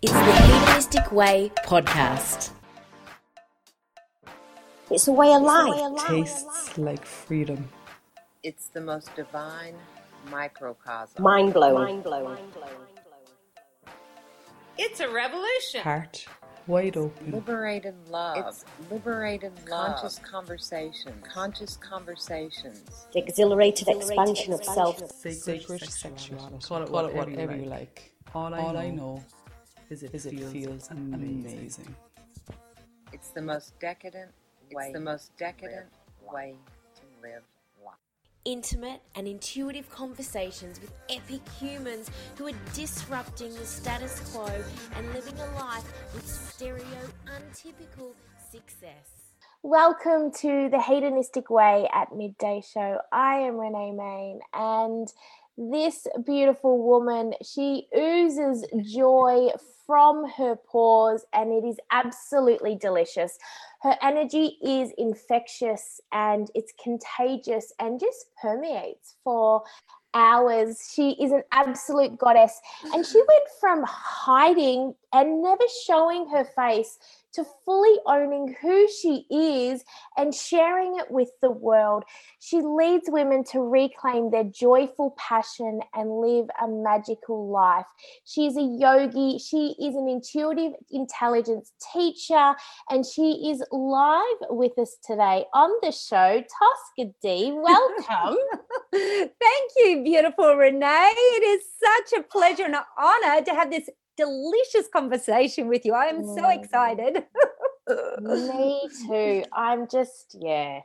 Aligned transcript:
It's 0.00 0.12
the 0.12 0.32
Hedonistic 0.32 1.10
Way 1.10 1.50
podcast. 1.66 2.50
It's 4.92 5.08
a 5.08 5.12
way 5.12 5.34
of 5.34 5.42
life. 5.42 6.06
Tastes 6.06 6.78
like 6.78 7.04
freedom. 7.04 7.68
It's 8.44 8.68
the 8.68 8.80
most 8.80 9.12
divine 9.16 9.74
microcosm. 10.30 11.20
Mind 11.20 11.52
blowing. 11.52 11.74
Mind 11.74 12.04
blowing. 12.04 12.38
It's 14.76 15.00
a 15.00 15.08
revolution. 15.08 15.80
Heart 15.80 16.26
wide 16.68 16.96
open. 16.96 17.32
Liberated 17.32 17.96
love. 18.08 18.46
It's 18.46 18.64
liberated 18.92 19.52
love. 19.68 19.96
Conscious 19.96 20.20
conversation. 20.20 21.12
Conscious 21.24 21.76
conversations. 21.76 23.08
The 23.12 23.18
exhilarated 23.18 23.88
expansion 23.88 24.52
of 24.52 24.62
self. 24.62 25.02
Sacred, 25.10 25.82
sexuality. 25.90 26.58
Call 26.64 26.82
it, 26.84 26.88
Call 26.88 27.06
it 27.06 27.14
whatever 27.16 27.56
you 27.56 27.64
like. 27.64 28.12
All, 28.34 28.54
I, 28.54 28.60
All 28.60 28.72
know 28.74 28.78
I 28.78 28.90
know 28.90 29.24
is 29.90 30.02
it, 30.02 30.14
is 30.14 30.26
it 30.26 30.34
feels, 30.34 30.52
feels 30.52 30.90
amazing. 30.90 31.58
amazing. 31.58 31.96
It's 33.12 33.30
the 33.30 33.40
most 33.40 33.78
decadent 33.80 34.30
way. 34.72 34.84
It's 34.84 34.92
the 34.92 35.00
most 35.00 35.36
decadent 35.38 35.86
way 36.30 36.56
to 36.94 37.02
live 37.22 37.42
life. 37.82 37.94
Intimate 38.44 39.00
and 39.14 39.26
intuitive 39.26 39.88
conversations 39.88 40.78
with 40.80 40.92
epic 41.08 41.40
humans 41.58 42.10
who 42.36 42.48
are 42.48 42.58
disrupting 42.74 43.54
the 43.54 43.64
status 43.64 44.20
quo 44.30 44.46
and 44.94 45.14
living 45.14 45.34
a 45.38 45.58
life 45.58 45.90
with 46.14 46.26
stereo 46.26 46.84
untypical 47.34 48.14
success. 48.50 49.08
Welcome 49.62 50.30
to 50.32 50.68
the 50.70 50.80
Hedonistic 50.80 51.48
Way 51.50 51.88
at 51.94 52.14
Midday 52.14 52.62
Show. 52.72 52.98
I 53.10 53.36
am 53.36 53.56
Renee 53.56 53.92
Main 53.92 54.40
and 54.52 55.08
this 55.58 56.06
beautiful 56.24 56.78
woman, 56.78 57.34
she 57.42 57.88
oozes 57.96 58.64
joy 58.82 59.48
from 59.88 60.28
her 60.36 60.54
pores 60.54 61.24
and 61.32 61.50
it 61.50 61.66
is 61.66 61.78
absolutely 61.90 62.76
delicious. 62.76 63.38
Her 63.82 63.96
energy 64.02 64.58
is 64.62 64.92
infectious 64.98 65.98
and 66.12 66.50
it's 66.54 66.74
contagious 66.80 67.72
and 67.80 67.98
just 67.98 68.26
permeates 68.40 69.16
for 69.24 69.62
hours. 70.12 70.92
She 70.94 71.12
is 71.12 71.32
an 71.32 71.42
absolute 71.52 72.18
goddess. 72.18 72.60
And 72.92 73.04
she 73.04 73.18
went 73.18 73.48
from 73.60 73.82
hiding 73.86 74.94
and 75.12 75.42
never 75.42 75.64
showing 75.86 76.28
her 76.28 76.44
face 76.44 76.98
to 77.34 77.44
fully 77.64 77.96
owning 78.06 78.56
who 78.60 78.88
she 78.88 79.26
is 79.30 79.84
and 80.16 80.34
sharing 80.34 80.98
it 80.98 81.10
with 81.10 81.28
the 81.42 81.50
world. 81.50 82.04
She 82.40 82.60
leads 82.60 83.08
women 83.08 83.44
to 83.52 83.60
reclaim 83.60 84.30
their 84.30 84.44
joyful 84.44 85.14
passion 85.18 85.80
and 85.94 86.20
live 86.20 86.46
a 86.60 86.66
magical 86.66 87.50
life. 87.50 87.86
She 88.24 88.46
is 88.46 88.56
a 88.56 88.62
yogi, 88.62 89.38
she 89.38 89.76
is 89.78 89.94
an 89.94 90.08
intuitive 90.08 90.72
intelligence 90.90 91.72
teacher, 91.92 92.54
and 92.90 93.04
she 93.04 93.50
is 93.50 93.62
live 93.70 94.36
with 94.50 94.78
us 94.78 94.96
today 95.04 95.44
on 95.54 95.70
the 95.82 95.92
show. 95.92 96.42
Tosca 96.42 97.12
Dee, 97.22 97.52
welcome. 97.52 98.38
Thank 98.92 99.70
you, 99.76 100.02
beautiful 100.02 100.56
Renee. 100.56 101.12
It 101.14 101.44
is 101.44 101.62
such 101.78 102.18
a 102.18 102.22
pleasure 102.22 102.64
and 102.64 102.74
an 102.74 102.82
honor 102.98 103.44
to 103.44 103.54
have 103.54 103.70
this 103.70 103.88
delicious 104.18 104.88
conversation 104.92 105.68
with 105.68 105.86
you. 105.86 105.94
I 105.94 106.06
am 106.06 106.24
so 106.24 106.50
excited. 106.50 107.24
Me 108.20 108.88
too. 109.06 109.44
I'm 109.52 109.88
just, 109.88 110.36
yeah. 110.38 110.80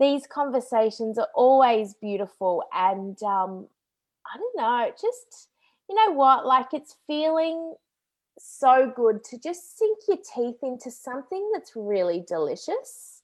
These 0.00 0.26
conversations 0.26 1.18
are 1.18 1.28
always 1.34 1.94
beautiful. 1.94 2.64
And 2.74 3.22
um, 3.22 3.68
I 4.26 4.38
don't 4.38 4.56
know, 4.56 4.90
just, 4.90 5.48
you 5.88 5.94
know 5.94 6.12
what? 6.12 6.46
Like 6.46 6.72
it's 6.72 6.96
feeling 7.06 7.74
so 8.38 8.92
good 8.94 9.22
to 9.24 9.38
just 9.38 9.78
sink 9.78 9.98
your 10.08 10.18
teeth 10.34 10.62
into 10.62 10.90
something 10.90 11.50
that's 11.52 11.72
really 11.76 12.24
delicious, 12.26 13.22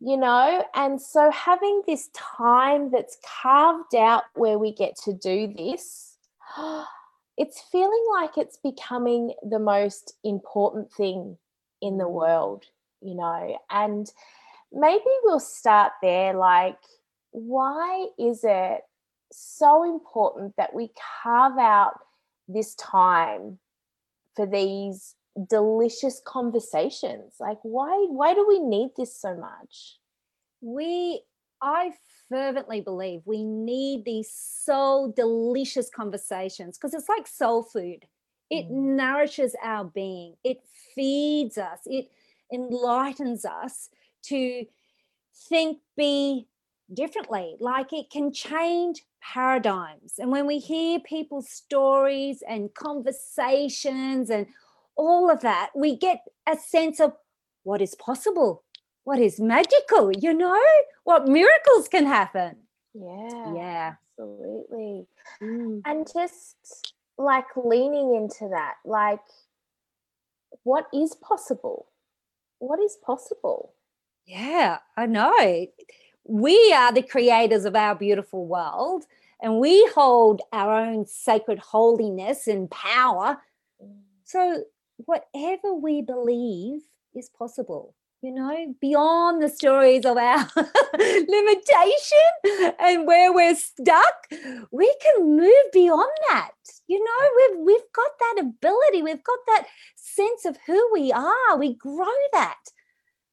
you 0.00 0.16
know? 0.16 0.64
And 0.74 1.00
so 1.00 1.30
having 1.30 1.82
this 1.86 2.10
time 2.14 2.90
that's 2.90 3.16
carved 3.42 3.94
out 3.94 4.24
where 4.34 4.58
we 4.58 4.72
get 4.72 4.96
to 5.04 5.12
do 5.12 5.52
this 5.56 6.18
it's 7.36 7.60
feeling 7.60 8.04
like 8.14 8.38
it's 8.38 8.56
becoming 8.56 9.34
the 9.48 9.58
most 9.58 10.14
important 10.24 10.92
thing 10.92 11.36
in 11.82 11.98
the 11.98 12.04
mm. 12.04 12.12
world, 12.12 12.64
you 13.00 13.14
know. 13.14 13.58
And 13.70 14.10
maybe 14.72 15.04
we'll 15.22 15.40
start 15.40 15.92
there 16.02 16.34
like, 16.34 16.78
why 17.32 18.06
is 18.18 18.40
it 18.42 18.80
so 19.32 19.84
important 19.84 20.54
that 20.56 20.74
we 20.74 20.90
carve 21.22 21.58
out 21.58 21.98
this 22.48 22.74
time 22.76 23.58
for 24.34 24.46
these 24.46 25.14
delicious 25.48 26.22
conversations 26.24 27.34
like 27.40 27.58
why 27.62 28.06
why 28.08 28.32
do 28.32 28.46
we 28.48 28.58
need 28.58 28.88
this 28.96 29.14
so 29.14 29.36
much 29.36 29.98
we 30.62 31.20
i 31.60 31.92
fervently 32.28 32.80
believe 32.80 33.20
we 33.24 33.44
need 33.44 34.04
these 34.04 34.30
soul 34.32 35.12
delicious 35.12 35.88
conversations 35.90 36.76
because 36.76 36.94
it's 36.94 37.08
like 37.08 37.26
soul 37.26 37.62
food. 37.62 38.04
It 38.50 38.66
mm. 38.66 38.96
nourishes 38.96 39.54
our 39.62 39.84
being, 39.84 40.34
it 40.44 40.58
feeds 40.94 41.58
us, 41.58 41.80
it 41.86 42.10
enlightens 42.52 43.44
us 43.44 43.88
to 44.24 44.64
think, 45.48 45.78
be 45.96 46.46
differently. 46.92 47.56
Like 47.60 47.92
it 47.92 48.10
can 48.10 48.32
change 48.32 49.02
paradigms. 49.20 50.14
And 50.18 50.30
when 50.30 50.46
we 50.46 50.58
hear 50.58 51.00
people's 51.00 51.50
stories 51.50 52.42
and 52.48 52.72
conversations 52.74 54.30
and 54.30 54.46
all 54.96 55.30
of 55.30 55.40
that, 55.40 55.70
we 55.74 55.96
get 55.96 56.20
a 56.48 56.56
sense 56.56 57.00
of 57.00 57.12
what 57.64 57.82
is 57.82 57.96
possible 57.96 58.62
what 59.06 59.20
is 59.20 59.38
magical, 59.38 60.10
you 60.18 60.34
know, 60.34 60.60
what 61.04 61.28
miracles 61.28 61.86
can 61.86 62.04
happen. 62.04 62.56
Yeah. 62.92 63.54
Yeah. 63.54 63.94
Absolutely. 64.18 65.06
Mm. 65.40 65.82
And 65.84 66.08
just 66.12 66.92
like 67.16 67.46
leaning 67.54 68.16
into 68.16 68.48
that, 68.48 68.74
like 68.84 69.20
what 70.64 70.88
is 70.92 71.14
possible? 71.14 71.86
What 72.58 72.80
is 72.80 72.98
possible? 73.00 73.74
Yeah, 74.26 74.78
I 74.96 75.06
know. 75.06 75.68
We 76.24 76.72
are 76.72 76.90
the 76.90 77.02
creators 77.02 77.64
of 77.64 77.76
our 77.76 77.94
beautiful 77.94 78.44
world 78.44 79.04
and 79.40 79.60
we 79.60 79.88
hold 79.94 80.42
our 80.52 80.80
own 80.80 81.06
sacred 81.06 81.60
holiness 81.60 82.48
and 82.48 82.68
power. 82.72 83.38
Mm. 83.80 83.98
So, 84.24 84.64
whatever 84.96 85.74
we 85.74 86.02
believe 86.02 86.80
is 87.14 87.28
possible 87.28 87.94
you 88.26 88.34
know, 88.34 88.74
beyond 88.80 89.40
the 89.40 89.48
stories 89.48 90.04
of 90.04 90.16
our 90.16 90.50
limitation 90.98 92.74
and 92.80 93.06
where 93.06 93.32
we're 93.32 93.54
stuck, 93.54 94.26
we 94.72 94.92
can 95.00 95.36
move 95.36 95.64
beyond 95.72 96.10
that. 96.28 96.50
You 96.88 96.98
know, 97.04 97.28
we've 97.36 97.66
we've 97.66 97.92
got 97.94 98.10
that 98.18 98.40
ability, 98.40 99.02
we've 99.02 99.22
got 99.22 99.38
that 99.46 99.66
sense 99.94 100.44
of 100.44 100.56
who 100.66 100.90
we 100.92 101.12
are. 101.12 101.56
We 101.56 101.74
grow 101.74 102.16
that. 102.32 102.58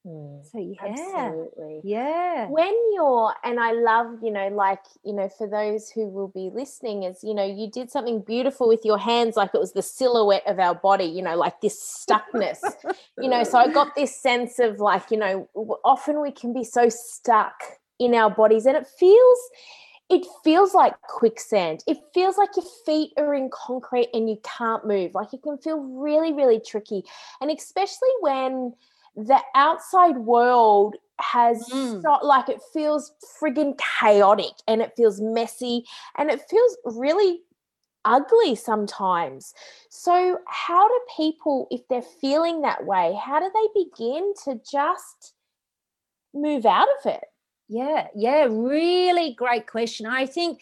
Mm, 0.06 0.44
so 0.52 0.58
yeah, 0.58 0.76
absolutely. 0.84 1.82
Yeah. 1.84 2.48
When 2.50 2.74
you're, 2.94 3.34
and 3.44 3.60
I 3.60 3.72
love, 3.72 4.18
you 4.22 4.32
know, 4.32 4.50
like, 4.50 4.82
you 5.04 5.14
know, 5.14 5.30
for 5.30 5.48
those 5.48 5.90
who 5.90 6.10
will 6.10 6.28
be 6.28 6.50
listening, 6.54 7.04
is, 7.04 7.24
you 7.24 7.34
know, 7.34 7.46
you 7.46 7.70
did 7.70 7.90
something 7.90 8.22
beautiful 8.22 8.68
with 8.68 8.82
your 8.84 8.98
hands, 8.98 9.38
like 9.38 9.52
it 9.54 9.60
was 9.60 9.74
the 9.74 9.82
silhouette 9.82 10.44
of 10.46 10.60
our 10.60 10.76
body, 10.76 11.06
you 11.06 11.22
know, 11.22 11.38
like 11.38 11.62
this 11.62 11.80
stuckness, 11.82 12.60
you 13.18 13.30
know. 13.30 13.44
So 13.44 13.58
I 13.58 13.72
got 13.72 13.90
this 13.96 14.16
sense 14.16 14.60
of 14.60 14.80
like, 14.80 15.10
you 15.10 15.18
know, 15.18 15.50
often 15.86 16.22
we 16.22 16.32
can 16.32 16.54
be 16.54 16.66
so 16.66 16.90
stuck 16.90 17.56
in 18.00 18.14
our 18.14 18.30
bodies 18.30 18.66
and 18.66 18.76
it 18.76 18.88
feels, 18.88 19.40
it 20.10 20.26
feels 20.44 20.74
like 20.74 21.00
quicksand. 21.04 21.82
It 21.88 21.98
feels 22.14 22.38
like 22.38 22.50
your 22.58 22.66
feet 22.86 23.14
are 23.18 23.34
in 23.34 23.50
concrete 23.54 24.10
and 24.14 24.30
you 24.30 24.38
can't 24.44 24.86
move. 24.86 25.16
Like 25.16 25.34
it 25.34 25.44
can 25.44 25.58
feel 25.60 25.80
really, 25.80 26.34
really 26.34 26.60
tricky. 26.60 27.06
And 27.40 27.50
especially 27.50 28.10
when, 28.20 28.74
the 29.16 29.40
outside 29.56 30.18
world 30.18 30.96
has 31.22 31.68
mm. 31.70 32.02
so, 32.02 32.26
like 32.26 32.50
it 32.50 32.62
feels 32.74 33.14
friggin' 33.40 33.80
chaotic 34.00 34.54
and 34.68 34.82
it 34.82 34.94
feels 34.98 35.22
messy 35.22 35.86
and 36.18 36.30
it 36.30 36.42
feels 36.50 36.78
really 36.86 37.42
ugly 38.06 38.56
sometimes. 38.56 39.54
So, 39.90 40.40
how 40.48 40.88
do 40.88 41.00
people, 41.16 41.68
if 41.72 41.88
they're 41.88 42.02
feeling 42.02 42.62
that 42.62 42.86
way, 42.86 43.18
how 43.24 43.40
do 43.40 43.50
they 43.54 43.84
begin 43.84 44.34
to 44.46 44.60
just 44.70 45.34
move 46.34 46.66
out 46.66 46.88
of 47.00 47.12
it? 47.12 47.26
Yeah, 47.70 48.08
yeah, 48.16 48.48
really 48.50 49.34
great 49.34 49.68
question. 49.68 50.06
I 50.06 50.26
think 50.26 50.62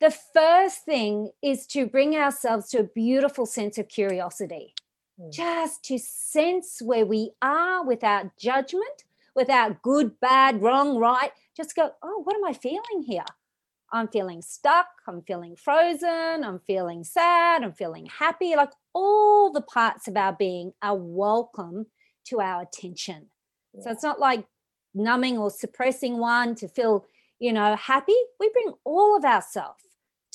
the 0.00 0.10
first 0.10 0.84
thing 0.84 1.30
is 1.42 1.66
to 1.68 1.86
bring 1.86 2.16
ourselves 2.16 2.68
to 2.70 2.80
a 2.80 2.84
beautiful 2.84 3.46
sense 3.46 3.78
of 3.78 3.88
curiosity. 3.88 4.74
Mm. 5.20 5.32
just 5.32 5.84
to 5.84 5.98
sense 5.98 6.82
where 6.82 7.06
we 7.06 7.30
are 7.40 7.84
without 7.84 8.36
judgment, 8.36 9.04
without 9.36 9.80
good, 9.80 10.18
bad, 10.18 10.60
wrong, 10.60 10.98
right. 10.98 11.30
Just 11.56 11.76
go, 11.76 11.92
oh, 12.02 12.22
what 12.24 12.34
am 12.34 12.44
I 12.44 12.52
feeling 12.52 13.04
here? 13.06 13.24
I'm 13.92 14.08
feeling 14.08 14.42
stuck. 14.42 14.88
I'm 15.06 15.22
feeling 15.22 15.54
frozen. 15.54 16.42
I'm 16.42 16.58
feeling 16.58 17.04
sad. 17.04 17.62
I'm 17.62 17.74
feeling 17.74 18.06
happy. 18.06 18.56
Like, 18.56 18.72
all 18.92 19.52
the 19.52 19.60
parts 19.60 20.08
of 20.08 20.16
our 20.16 20.32
being 20.32 20.72
are 20.82 20.96
welcome 20.96 21.86
to 22.26 22.40
our 22.40 22.62
attention. 22.62 23.26
So 23.80 23.90
it's 23.90 24.02
not 24.02 24.18
like 24.18 24.46
numbing 24.94 25.38
or 25.38 25.50
suppressing 25.50 26.18
one 26.18 26.56
to 26.56 26.66
feel, 26.66 27.06
you 27.38 27.52
know, 27.52 27.76
happy. 27.76 28.16
We 28.40 28.48
bring 28.50 28.72
all 28.84 29.16
of 29.16 29.24
ourselves 29.24 29.84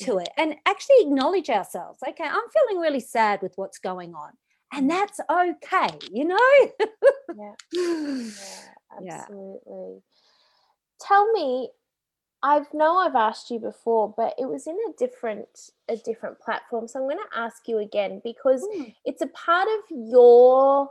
to 0.02 0.20
it 0.20 0.30
and 0.38 0.56
actually 0.66 0.98
acknowledge 1.02 1.50
ourselves. 1.50 2.00
Okay, 2.08 2.24
I'm 2.24 2.50
feeling 2.54 2.82
really 2.82 3.00
sad 3.02 3.42
with 3.42 3.54
what's 3.58 3.78
going 3.78 4.14
on. 4.14 4.32
And 4.72 4.90
that's 4.90 5.20
okay, 5.30 5.90
you 6.12 6.26
know? 6.26 6.38
Yeah. 7.36 7.54
Yeah, 7.74 8.74
Yeah. 9.00 9.26
absolutely. 9.28 10.02
Tell 11.02 11.32
me, 11.32 11.70
I've 12.44 12.74
know 12.74 12.98
I've 12.98 13.16
asked 13.16 13.52
you 13.52 13.60
before, 13.60 14.14
but 14.16 14.34
it 14.38 14.48
was 14.50 14.68
in 14.68 14.78
a 14.90 14.94
different 14.98 15.72
a 15.90 15.98
different 15.98 16.40
platform. 16.40 16.88
So 16.88 17.00
I'm 17.00 17.06
going 17.08 17.18
to 17.18 17.40
ask 17.40 17.68
you 17.68 17.80
again 17.80 18.22
because 18.24 18.62
Mm. 18.64 18.94
it's 19.06 19.22
a 19.22 19.28
part 19.28 19.68
of 19.68 19.84
your 19.92 20.90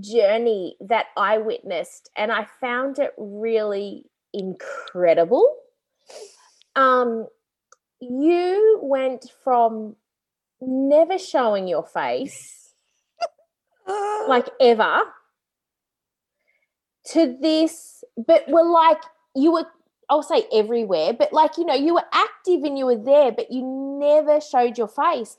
journey 0.00 0.76
that 0.80 1.06
I 1.16 1.38
witnessed 1.38 2.10
and 2.16 2.32
I 2.32 2.46
found 2.60 2.98
it 2.98 3.12
really 3.18 4.06
incredible. 4.34 5.46
Um 6.74 7.26
you 8.00 8.78
went 8.82 9.26
from 9.44 9.96
never 10.60 11.18
showing 11.18 11.68
your 11.68 11.84
face 11.84 12.65
like 14.28 14.48
ever 14.60 15.02
to 17.12 17.36
this 17.40 18.02
but 18.26 18.48
were 18.48 18.64
like 18.64 19.00
you 19.34 19.52
were 19.52 19.66
I'll 20.08 20.22
say 20.22 20.46
everywhere 20.52 21.12
but 21.12 21.32
like 21.32 21.56
you 21.58 21.64
know 21.64 21.74
you 21.74 21.94
were 21.94 22.04
active 22.12 22.62
and 22.64 22.78
you 22.78 22.86
were 22.86 23.02
there 23.02 23.32
but 23.32 23.50
you 23.50 23.62
never 24.00 24.40
showed 24.40 24.78
your 24.78 24.88
face. 24.88 25.36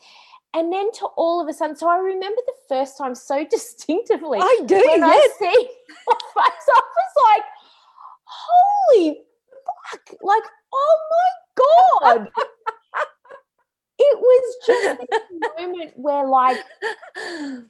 And 0.54 0.72
then 0.72 0.92
to 0.94 1.06
all 1.18 1.42
of 1.42 1.48
a 1.48 1.54
sudden 1.54 1.76
so 1.76 1.90
I 1.90 1.98
remember 1.98 2.42
the 2.46 2.54
first 2.70 2.98
time 2.98 3.16
so 3.16 3.46
distinctively 3.50 4.40
I 4.42 4.62
do, 4.66 4.76
when 4.76 5.04
I 5.04 5.28
see 5.40 5.46
your 5.46 6.18
face 6.34 6.68
I 6.70 6.82
was 6.96 7.14
like 7.34 7.44
holy 8.24 9.22
fuck 9.66 10.18
like 10.22 10.44
oh 10.74 10.98
my 11.12 12.16
god 12.16 12.30
it 14.00 14.20
was 14.20 14.56
just 14.66 15.00
this 15.10 15.20
moment 15.58 15.94
where 15.96 16.26
like 16.28 16.60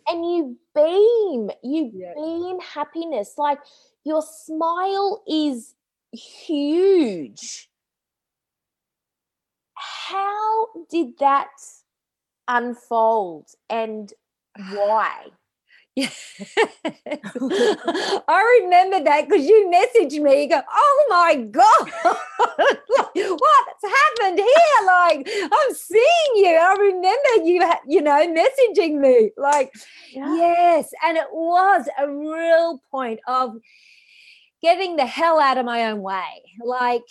and 0.08 0.26
you 0.26 0.58
beam 0.76 1.50
you 1.64 1.92
Yeah. 1.94 2.14
beam 2.16 2.60
happiness. 2.60 3.36
Like 3.38 3.60
your 4.04 4.22
smile 4.22 5.24
is 5.28 5.76
huge. 6.12 7.70
How 9.76 10.68
did 10.90 11.18
that 11.20 11.50
unfold 12.48 13.48
and 13.70 14.12
why 14.72 15.28
Yeah. 15.98 16.10
I 18.28 18.60
remember 18.62 19.04
that 19.04 19.28
because 19.28 19.48
you 19.48 19.68
messaged 19.74 20.22
me. 20.22 20.44
You 20.44 20.50
go, 20.50 20.62
oh 20.72 21.08
my 21.10 21.38
God, 21.38 21.92
like, 22.98 23.16
what's 23.16 23.84
happened 23.84 24.38
here? 24.38 24.86
Like, 24.86 25.28
I'm 25.28 25.74
seeing 25.74 26.34
you. 26.36 26.56
I 26.56 26.76
remember 26.78 27.50
you, 27.50 27.68
you 27.88 28.02
know, 28.04 28.28
messaging 28.28 29.00
me. 29.00 29.32
Like, 29.38 29.74
yes. 30.12 30.92
And 31.04 31.18
it 31.18 31.32
was 31.32 31.88
a 31.98 32.08
real 32.08 32.80
point 32.92 33.20
of 33.28 33.56
getting 34.62 34.98
the 34.98 35.06
hell 35.08 35.40
out 35.40 35.58
of 35.58 35.66
my 35.66 35.86
own 35.86 36.04
way. 36.04 36.44
Like, 36.64 37.02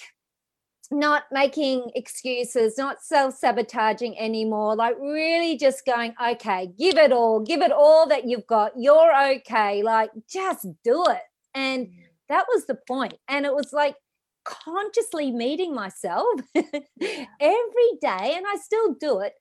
not 0.90 1.24
making 1.32 1.90
excuses, 1.94 2.78
not 2.78 3.02
self 3.02 3.34
sabotaging 3.34 4.18
anymore, 4.18 4.76
like 4.76 4.96
really 5.00 5.56
just 5.56 5.84
going, 5.84 6.14
okay, 6.24 6.70
give 6.78 6.96
it 6.96 7.12
all, 7.12 7.40
give 7.40 7.62
it 7.62 7.72
all 7.72 8.06
that 8.08 8.26
you've 8.26 8.46
got. 8.46 8.72
You're 8.76 9.12
okay. 9.36 9.82
Like, 9.82 10.10
just 10.28 10.66
do 10.84 11.04
it. 11.08 11.22
And 11.54 11.86
mm. 11.86 11.92
that 12.28 12.46
was 12.52 12.66
the 12.66 12.78
point. 12.86 13.14
And 13.28 13.46
it 13.46 13.54
was 13.54 13.72
like 13.72 13.96
consciously 14.44 15.32
meeting 15.32 15.74
myself 15.74 16.26
every 16.54 17.90
day, 18.00 18.34
and 18.36 18.46
I 18.46 18.56
still 18.62 18.94
do 18.94 19.20
it. 19.20 19.34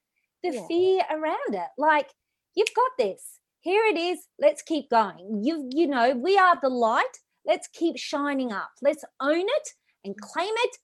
The 0.43 0.53
Yeah. 0.53 0.67
fear 0.67 1.01
around 1.11 1.55
it, 1.55 1.69
like, 1.77 2.11
you've 2.55 2.73
got 2.75 2.91
this. 2.97 3.39
Here 3.61 3.83
it 3.85 3.97
is. 3.97 4.27
Let's 4.39 4.61
keep 4.61 4.89
going. 4.89 5.43
You, 5.43 5.69
you 5.73 5.87
know, 5.87 6.11
we 6.15 6.37
are 6.37 6.57
the 6.61 6.69
light. 6.69 7.19
Let's 7.45 7.67
keep 7.67 7.97
shining 7.97 8.51
up. 8.51 8.71
Let's 8.81 9.03
own 9.19 9.45
it 9.47 9.69
and 10.03 10.15
mm. 10.15 10.19
claim 10.19 10.53
it 10.55 10.77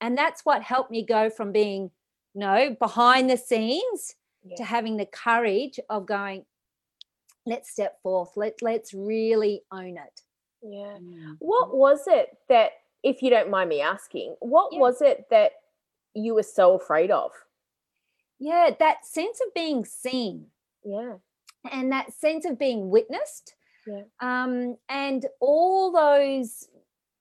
and 0.00 0.16
that's 0.16 0.44
what 0.44 0.62
helped 0.62 0.90
me 0.90 1.04
go 1.04 1.30
from 1.30 1.52
being 1.52 1.90
you 2.34 2.40
know 2.40 2.76
behind 2.78 3.28
the 3.30 3.36
scenes 3.36 4.14
Yeah. 4.44 4.56
to 4.56 4.64
having 4.64 4.96
the 4.96 5.06
courage 5.06 5.78
of 5.88 6.06
going 6.06 6.44
let's 7.46 7.70
step 7.70 8.00
forth 8.02 8.32
let, 8.36 8.60
let's 8.62 8.92
really 8.94 9.62
own 9.72 9.96
it 9.96 10.22
yeah 10.62 10.98
Mm. 11.00 11.36
what 11.38 11.74
was 11.76 12.06
it 12.06 12.36
that 12.48 12.72
if 13.02 13.22
you 13.22 13.30
don't 13.30 13.50
mind 13.50 13.68
me 13.70 13.80
asking 13.80 14.36
what 14.40 14.72
Yeah. 14.72 14.80
was 14.80 15.00
it 15.02 15.26
that 15.30 15.52
you 16.14 16.34
were 16.34 16.42
so 16.42 16.74
afraid 16.74 17.10
of 17.10 17.32
yeah 18.38 18.70
that 18.78 19.04
sense 19.06 19.40
of 19.46 19.52
being 19.54 19.84
seen 19.84 20.46
yeah 20.84 21.14
and 21.70 21.92
that 21.92 22.12
sense 22.12 22.44
of 22.44 22.58
being 22.58 22.90
witnessed 22.90 23.54
Yeah. 23.86 24.02
um 24.20 24.76
and 24.88 25.24
all 25.40 25.90
those 25.92 26.68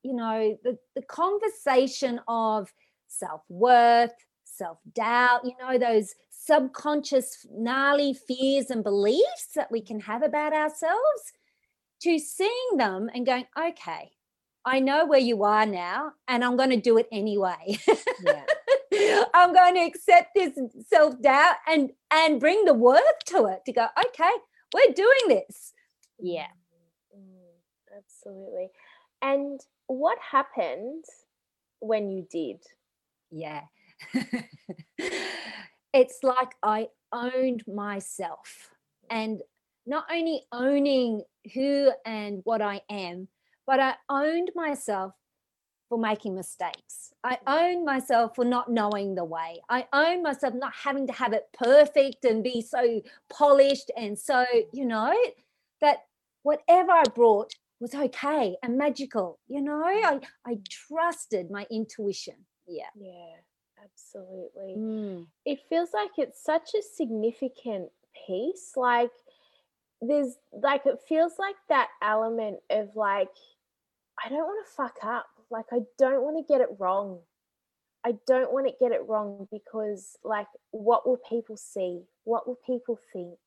you 0.03 0.13
know 0.13 0.57
the 0.63 0.77
the 0.95 1.01
conversation 1.01 2.19
of 2.27 2.71
self-worth 3.07 4.13
self-doubt 4.45 5.41
you 5.43 5.53
know 5.61 5.77
those 5.77 6.15
subconscious 6.29 7.45
gnarly 7.51 8.13
fears 8.13 8.69
and 8.69 8.83
beliefs 8.83 9.49
that 9.55 9.71
we 9.71 9.81
can 9.81 9.99
have 9.99 10.23
about 10.23 10.53
ourselves 10.53 11.33
to 12.01 12.17
seeing 12.17 12.77
them 12.77 13.09
and 13.13 13.25
going 13.25 13.45
okay 13.57 14.11
i 14.65 14.79
know 14.79 15.05
where 15.05 15.19
you 15.19 15.43
are 15.43 15.65
now 15.65 16.11
and 16.27 16.43
i'm 16.43 16.57
going 16.57 16.69
to 16.69 16.81
do 16.81 16.97
it 16.97 17.07
anyway 17.11 17.77
yeah 18.23 18.43
I'm 19.33 19.53
going 19.53 19.75
to 19.75 19.81
accept 19.81 20.31
this 20.35 20.57
self 20.87 21.21
doubt 21.21 21.55
and 21.67 21.91
and 22.11 22.39
bring 22.39 22.65
the 22.65 22.73
work 22.73 23.19
to 23.27 23.45
it 23.45 23.59
to 23.65 23.71
go. 23.71 23.85
Okay, 24.07 24.31
we're 24.73 24.93
doing 24.93 25.27
this. 25.29 25.73
Yeah. 26.19 26.47
Mm, 27.15 27.95
absolutely 27.95 28.69
and 29.21 29.59
what 29.89 30.17
happened 30.19 31.03
when 31.79 32.09
you 32.09 32.25
did 32.31 32.61
Yeah. 33.31 33.61
it's 35.93 36.19
like 36.23 36.53
I 36.63 36.87
owned 37.11 37.63
myself 37.67 38.69
and 39.09 39.41
not 39.85 40.05
only 40.11 40.43
owning 40.51 41.23
who 41.53 41.91
and 42.05 42.41
what 42.43 42.61
I 42.61 42.81
am, 42.89 43.27
but 43.65 43.79
I 43.79 43.95
owned 44.09 44.51
myself 44.55 45.13
for 45.89 45.97
making 45.97 46.35
mistakes. 46.35 47.11
I 47.23 47.39
own 47.47 47.83
myself 47.83 48.35
for 48.35 48.45
not 48.45 48.71
knowing 48.71 49.15
the 49.15 49.25
way. 49.25 49.59
I 49.69 49.87
own 49.91 50.21
myself 50.21 50.53
not 50.53 50.73
having 50.83 51.07
to 51.07 51.13
have 51.13 51.33
it 51.33 51.47
perfect 51.51 52.23
and 52.25 52.43
be 52.43 52.61
so 52.61 53.01
polished 53.29 53.89
and 53.97 54.17
so, 54.17 54.45
mm. 54.45 54.65
you 54.71 54.85
know, 54.85 55.13
that 55.81 56.05
whatever 56.43 56.91
I 56.91 57.03
brought 57.15 57.53
was 57.79 57.95
okay 57.95 58.55
and 58.63 58.77
magical. 58.77 59.39
You 59.47 59.61
know, 59.61 59.81
I, 59.83 60.19
I 60.45 60.57
trusted 60.69 61.49
my 61.51 61.65
intuition. 61.71 62.35
Yeah. 62.67 62.85
yeah 62.95 63.35
absolutely 63.83 64.75
Mm. 64.77 65.25
it 65.45 65.59
feels 65.69 65.89
like 65.93 66.11
it's 66.17 66.43
such 66.43 66.71
a 66.77 66.81
significant 66.83 67.89
piece 68.27 68.73
like 68.75 69.11
there's 70.01 70.35
like 70.51 70.85
it 70.85 70.99
feels 71.07 71.33
like 71.39 71.55
that 71.69 71.87
element 72.01 72.57
of 72.69 72.89
like 72.95 73.29
i 74.23 74.29
don't 74.29 74.45
want 74.45 74.65
to 74.67 74.73
fuck 74.73 74.97
up 75.03 75.27
like 75.49 75.65
i 75.71 75.79
don't 75.97 76.23
want 76.23 76.37
to 76.37 76.53
get 76.53 76.61
it 76.61 76.69
wrong 76.77 77.19
i 78.05 78.13
don't 78.27 78.51
want 78.53 78.67
to 78.67 78.73
get 78.79 78.91
it 78.91 79.01
wrong 79.07 79.47
because 79.51 80.17
like 80.23 80.47
what 80.71 81.07
will 81.07 81.19
people 81.29 81.57
see 81.57 82.01
what 82.25 82.47
will 82.47 82.59
people 82.65 82.99
think 83.13 83.37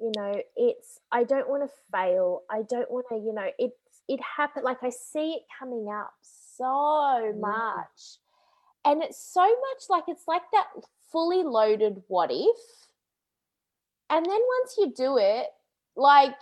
you 0.00 0.12
know 0.16 0.40
it's 0.56 1.00
i 1.12 1.24
don't 1.24 1.48
want 1.48 1.62
to 1.62 1.68
fail 1.92 2.42
i 2.50 2.62
don't 2.62 2.90
want 2.90 3.04
to 3.08 3.16
you 3.16 3.32
know 3.32 3.48
it 3.58 3.72
it 4.08 4.20
happened 4.36 4.64
like 4.64 4.82
i 4.82 4.90
see 4.90 5.32
it 5.32 5.42
coming 5.58 5.88
up 5.90 6.12
so 6.58 7.32
much. 7.38 8.18
And 8.84 9.02
it's 9.02 9.18
so 9.18 9.42
much 9.42 9.88
like 9.88 10.04
it's 10.08 10.26
like 10.26 10.42
that 10.52 10.66
fully 11.12 11.42
loaded 11.42 12.02
what 12.08 12.30
if. 12.30 12.56
And 14.10 14.24
then 14.24 14.40
once 14.60 14.74
you 14.78 14.92
do 14.94 15.18
it 15.18 15.46
like 15.96 16.34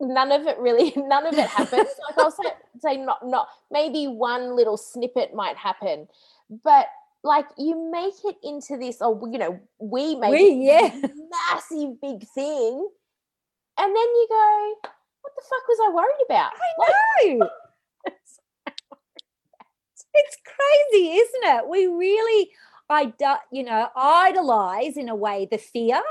none 0.00 0.32
of 0.32 0.46
it 0.46 0.58
really 0.58 0.92
none 0.96 1.26
of 1.26 1.34
it 1.34 1.48
happens. 1.48 1.88
Like 2.08 2.18
i'll 2.18 2.30
say, 2.30 2.50
say 2.80 2.96
not 2.96 3.26
not 3.26 3.48
maybe 3.70 4.06
one 4.06 4.56
little 4.56 4.76
snippet 4.76 5.34
might 5.34 5.56
happen. 5.56 6.08
But 6.62 6.86
like 7.24 7.46
you 7.58 7.90
make 7.90 8.14
it 8.24 8.36
into 8.42 8.76
this 8.76 8.98
oh, 9.00 9.18
or 9.18 9.28
you 9.28 9.38
know 9.38 9.58
we 9.78 10.14
make 10.14 10.30
We, 10.30 10.38
it 10.38 10.56
yeah. 10.62 11.00
this 11.00 11.10
massive 11.50 12.00
big 12.00 12.26
thing 12.34 12.88
and 13.78 13.88
then 13.88 13.94
you 13.96 14.26
go 14.28 14.74
what 15.22 15.32
the 15.34 15.42
fuck 15.48 15.66
was 15.66 15.78
i 15.84 15.90
worried 15.92 16.24
about 16.26 16.52
Like, 16.78 17.38
No. 17.40 17.48
it's 20.14 20.38
crazy, 20.44 21.08
isn't 21.12 21.44
it? 21.44 21.68
We 21.68 21.86
really, 21.86 22.50
I, 22.88 23.12
you 23.50 23.64
know, 23.64 23.88
idolize 23.96 24.96
in 24.96 25.08
a 25.08 25.14
way 25.14 25.48
the 25.50 25.58
fear 25.58 26.02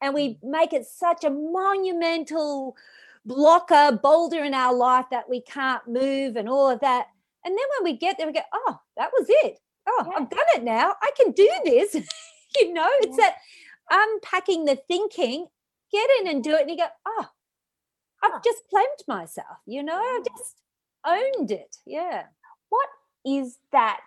and 0.00 0.14
we 0.14 0.30
mm. 0.30 0.38
make 0.44 0.72
it 0.72 0.86
such 0.86 1.24
a 1.24 1.30
monumental 1.30 2.76
blocker, 3.24 3.98
boulder 4.02 4.42
in 4.42 4.54
our 4.54 4.74
life 4.74 5.06
that 5.10 5.28
we 5.28 5.40
can't 5.42 5.86
move 5.86 6.36
and 6.36 6.48
all 6.48 6.70
of 6.70 6.80
that. 6.80 7.06
And 7.44 7.52
then 7.52 7.64
when 7.78 7.92
we 7.92 7.98
get 7.98 8.16
there, 8.18 8.26
we 8.26 8.32
go, 8.32 8.40
oh, 8.52 8.78
that 8.96 9.10
was 9.16 9.26
it. 9.28 9.58
Oh, 9.88 10.04
Yeah. 10.06 10.12
I've 10.18 10.30
done 10.30 10.44
it 10.56 10.62
now. 10.62 10.94
I 11.02 11.10
can 11.16 11.32
do 11.32 11.48
this. 11.64 11.94
you 12.56 12.72
know, 12.72 12.88
it's 13.00 13.16
that 13.16 13.36
unpacking 13.90 14.64
the 14.64 14.76
thinking, 14.76 15.46
get 15.92 16.08
in 16.20 16.28
and 16.28 16.42
do 16.44 16.54
it. 16.54 16.62
And 16.62 16.70
you 16.70 16.76
go, 16.76 16.86
oh, 17.06 17.26
I've 18.22 18.42
just 18.44 18.62
claimed 18.70 19.02
myself, 19.08 19.58
you 19.66 19.82
know, 19.82 19.98
I've 20.00 20.24
just 20.24 20.56
owned 21.04 21.50
it. 21.50 21.76
Yeah. 21.84 22.24
what 22.68 22.88
is 23.26 23.58
that 23.72 24.00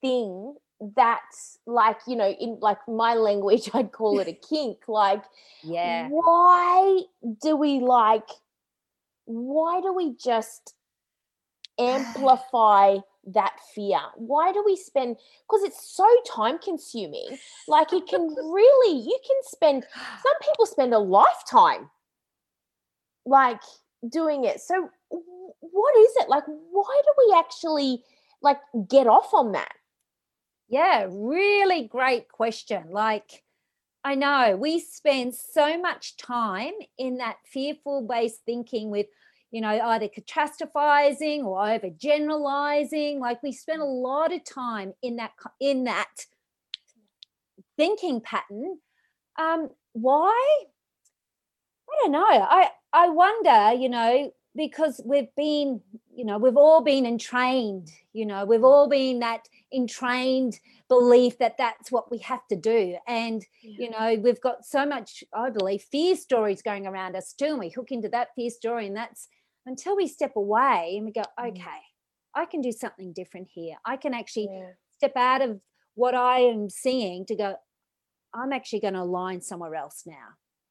thing 0.00 0.56
that's 0.96 1.58
like 1.66 1.98
you 2.06 2.14
know 2.16 2.28
in 2.28 2.58
like 2.60 2.78
my 2.88 3.14
language 3.14 3.70
i'd 3.74 3.90
call 3.92 4.18
it 4.20 4.28
a 4.28 4.32
kink 4.50 4.78
like 4.88 5.22
Yeah. 5.62 6.08
why 6.10 7.02
do 7.42 7.56
we 7.56 7.78
like 7.80 8.28
why 9.24 9.80
do 9.80 9.92
we 9.94 10.14
just 10.16 10.74
amplify 11.78 12.98
that 13.26 13.58
fear? 13.74 14.00
Why 14.16 14.52
do 14.52 14.62
we 14.64 14.76
spend 14.76 15.16
because 15.48 15.62
it's 15.64 15.86
so 15.86 16.08
time 16.26 16.58
consuming 16.58 17.38
like 17.68 17.92
it 17.92 18.06
can 18.06 18.20
really 18.36 18.98
you 19.00 19.18
can 19.26 19.36
spend 19.42 19.84
some 19.94 20.38
people 20.40 20.66
spend 20.66 20.94
a 20.94 20.98
lifetime 20.98 21.90
like 23.26 23.62
doing 24.08 24.44
it. 24.44 24.60
So 24.60 24.90
what 25.08 25.96
is 25.98 26.12
it? 26.16 26.28
Like 26.28 26.44
why 26.46 27.02
do 27.04 27.26
we 27.26 27.38
actually 27.38 28.02
like 28.42 28.58
get 28.88 29.06
off 29.06 29.32
on 29.32 29.52
that? 29.52 29.72
Yeah, 30.68 31.06
really 31.10 31.86
great 31.86 32.28
question. 32.28 32.84
Like, 32.90 33.42
I 34.02 34.14
know 34.14 34.56
we 34.56 34.80
spend 34.80 35.34
so 35.34 35.80
much 35.80 36.16
time 36.16 36.72
in 36.98 37.18
that 37.18 37.36
fearful 37.44 38.06
based 38.08 38.40
thinking 38.44 38.90
with, 38.90 39.06
you 39.54 39.60
know, 39.60 39.68
either 39.68 40.08
catastrophizing 40.08 41.44
or 41.44 41.58
overgeneralizing. 41.58 43.20
Like, 43.20 43.40
we 43.40 43.52
spend 43.52 43.80
a 43.80 43.84
lot 43.84 44.32
of 44.32 44.42
time 44.44 44.94
in 45.00 45.14
that 45.14 45.30
in 45.60 45.84
that 45.84 46.26
thinking 47.76 48.20
pattern. 48.20 48.78
Um, 49.38 49.70
why? 49.92 50.64
I 51.88 52.02
don't 52.02 52.10
know. 52.10 52.26
I 52.26 52.70
I 52.92 53.10
wonder, 53.10 53.80
you 53.80 53.88
know, 53.88 54.32
because 54.56 55.00
we've 55.04 55.32
been, 55.36 55.80
you 56.12 56.24
know, 56.24 56.38
we've 56.38 56.56
all 56.56 56.82
been 56.82 57.06
entrained. 57.06 57.92
You 58.12 58.26
know, 58.26 58.44
we've 58.44 58.64
all 58.64 58.88
been 58.88 59.20
that 59.20 59.48
entrained 59.72 60.58
belief 60.88 61.38
that 61.38 61.56
that's 61.58 61.92
what 61.92 62.10
we 62.10 62.18
have 62.18 62.46
to 62.46 62.54
do 62.54 62.96
and 63.08 63.44
you 63.62 63.90
know 63.90 64.14
we've 64.22 64.40
got 64.40 64.64
so 64.64 64.86
much 64.86 65.24
i 65.32 65.50
believe 65.50 65.82
fear 65.82 66.14
stories 66.14 66.62
going 66.62 66.86
around 66.86 67.16
us 67.16 67.32
too 67.32 67.46
and 67.46 67.58
we 67.58 67.70
hook 67.70 67.90
into 67.90 68.08
that 68.08 68.28
fear 68.36 68.50
story 68.50 68.86
and 68.86 68.96
that's 68.96 69.28
until 69.66 69.96
we 69.96 70.06
step 70.06 70.36
away 70.36 70.94
and 70.96 71.04
we 71.06 71.12
go 71.12 71.22
Mm. 71.38 71.48
okay 71.48 71.80
i 72.34 72.44
can 72.44 72.60
do 72.60 72.72
something 72.72 73.12
different 73.12 73.48
here 73.52 73.76
i 73.84 73.96
can 73.96 74.14
actually 74.14 74.48
yeah 74.50 74.70
step 74.96 75.16
out 75.16 75.42
of 75.42 75.60
what 75.94 76.14
i 76.14 76.38
am 76.40 76.68
seeing 76.70 77.26
to 77.26 77.34
go 77.34 77.56
i'm 78.32 78.52
actually 78.52 78.80
going 78.80 78.94
to 78.94 79.00
align 79.00 79.40
somewhere 79.40 79.74
else 79.74 80.04
now 80.06 80.28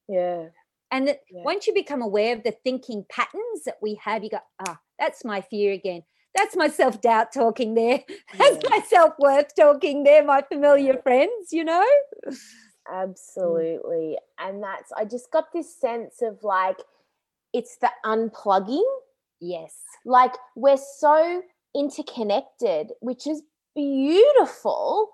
yeah 0.07 0.45
and 0.91 1.07
that 1.07 1.21
Yeah. 1.31 1.41
once 1.43 1.65
you 1.65 1.73
become 1.73 2.01
aware 2.03 2.35
of 2.35 2.43
the 2.43 2.51
thinking 2.63 3.03
patterns 3.09 3.63
that 3.65 3.77
we 3.81 3.95
have, 4.03 4.23
you 4.23 4.29
go, 4.29 4.37
ah, 4.67 4.79
that's 4.99 5.25
my 5.25 5.41
fear 5.41 5.73
again. 5.73 6.03
That's 6.35 6.55
my 6.55 6.67
self 6.67 7.01
doubt 7.01 7.31
talking 7.33 7.73
there. 7.73 7.99
That's 8.37 8.57
Yeah. 8.63 8.69
my 8.69 8.79
self 8.87 9.13
worth 9.17 9.55
talking 9.55 10.03
there, 10.03 10.23
my 10.23 10.43
familiar 10.43 10.97
friends, 11.01 11.51
you 11.51 11.63
know? 11.63 11.83
Absolutely. 12.91 14.17
And 14.39 14.61
that's, 14.61 14.91
I 14.91 15.05
just 15.05 15.31
got 15.31 15.51
this 15.51 15.75
sense 15.79 16.21
of 16.21 16.43
like, 16.43 16.77
it's 17.53 17.77
the 17.77 17.89
unplugging. 18.05 18.83
Yes. 19.39 19.75
Like, 20.05 20.33
we're 20.55 20.77
so 20.77 21.43
interconnected, 21.75 22.91
which 22.99 23.27
is 23.27 23.41
beautiful. 23.75 25.11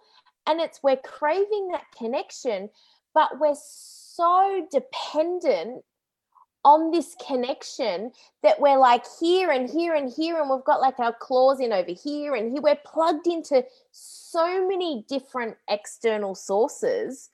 And 0.48 0.60
it's, 0.60 0.82
we're 0.82 0.98
craving 0.98 1.70
that 1.72 1.86
connection, 1.98 2.70
but 3.14 3.40
we're 3.40 3.56
so 3.56 4.68
dependent 4.72 5.84
on 6.66 6.92
this 6.92 7.16
connection 7.26 8.12
that 8.44 8.60
we're 8.60 8.78
like 8.78 9.06
here 9.20 9.50
and 9.50 9.70
here 9.70 9.96
and 9.96 10.12
here, 10.12 10.42
and 10.42 10.50
we've 10.50 10.64
got 10.66 10.82
like 10.82 11.00
our 11.00 11.16
claws 11.20 11.60
in 11.60 11.72
over 11.72 11.92
here 11.92 12.36
and 12.36 12.52
here. 12.52 12.62
We're 12.62 12.80
plugged 12.86 13.28
into 13.28 13.64
so 13.92 14.68
many 14.68 15.06
different 15.08 15.56
external 15.70 16.36
sources 16.36 17.30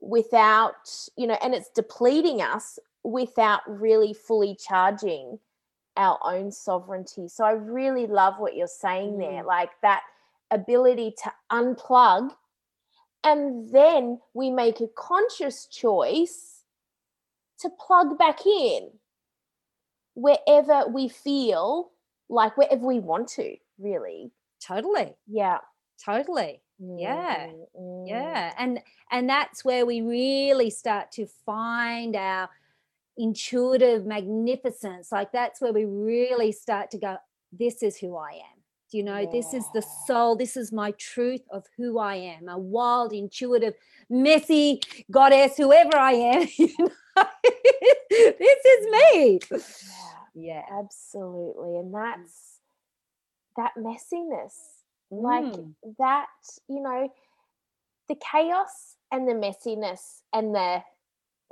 without, 0.00 0.90
you 1.16 1.28
know, 1.28 1.38
and 1.40 1.54
it's 1.54 1.70
depleting 1.70 2.42
us 2.42 2.78
without 3.04 3.60
really 3.66 4.12
fully 4.12 4.56
charging 4.56 5.38
our 5.96 6.18
own 6.24 6.50
sovereignty. 6.50 7.28
So 7.28 7.44
I 7.44 7.52
really 7.52 8.06
love 8.06 8.34
what 8.38 8.56
you're 8.56 8.66
saying 8.66 9.18
there, 9.18 9.44
like 9.44 9.70
that 9.82 10.02
ability 10.50 11.14
to 11.22 11.32
unplug 11.50 12.30
and 13.24 13.72
then 13.72 14.20
we 14.34 14.50
make 14.50 14.80
a 14.80 14.88
conscious 14.88 15.66
choice 15.66 16.64
to 17.60 17.70
plug 17.70 18.18
back 18.18 18.44
in 18.44 18.90
wherever 20.14 20.86
we 20.88 21.08
feel 21.08 21.92
like 22.28 22.56
wherever 22.58 22.86
we 22.86 22.98
want 22.98 23.28
to 23.28 23.56
really 23.78 24.30
Totally. 24.60 25.14
yeah 25.26 25.58
Totally. 26.04 26.60
Yeah. 26.80 27.46
Mm, 27.46 27.66
mm. 27.78 28.08
Yeah. 28.08 28.52
And 28.58 28.80
and 29.10 29.28
that's 29.28 29.64
where 29.64 29.86
we 29.86 30.00
really 30.00 30.70
start 30.70 31.12
to 31.12 31.26
find 31.46 32.16
our 32.16 32.48
intuitive 33.22 34.04
magnificence. 34.04 35.12
Like 35.12 35.30
that's 35.32 35.60
where 35.60 35.72
we 35.72 35.84
really 35.84 36.50
start 36.50 36.90
to 36.90 36.98
go, 36.98 37.16
this 37.52 37.82
is 37.82 37.96
who 37.96 38.16
I 38.16 38.32
am. 38.32 38.58
Do 38.90 38.98
you 38.98 39.04
know, 39.04 39.26
this 39.30 39.54
is 39.54 39.64
the 39.72 39.80
soul, 40.06 40.36
this 40.36 40.54
is 40.56 40.70
my 40.70 40.90
truth 40.92 41.40
of 41.50 41.64
who 41.78 41.98
I 41.98 42.16
am, 42.16 42.48
a 42.48 42.58
wild, 42.58 43.12
intuitive, 43.14 43.74
messy 44.10 44.80
goddess, 45.10 45.56
whoever 45.56 45.96
I 45.96 46.12
am. 46.12 46.48
You 46.58 46.68
know? 46.78 47.24
this 48.10 48.64
is 48.74 48.86
me. 48.96 49.38
yeah 49.50 49.62
Yeah. 50.34 50.62
absolutely 50.80 51.76
and 51.76 51.92
that's 51.94 52.58
that 53.56 53.72
messiness 53.78 54.54
like 55.10 55.44
Mm. 55.44 55.74
that 55.98 56.28
you 56.68 56.80
know 56.82 57.12
the 58.08 58.16
chaos 58.32 58.96
and 59.12 59.28
the 59.28 59.34
messiness 59.34 60.22
and 60.32 60.54
the 60.54 60.82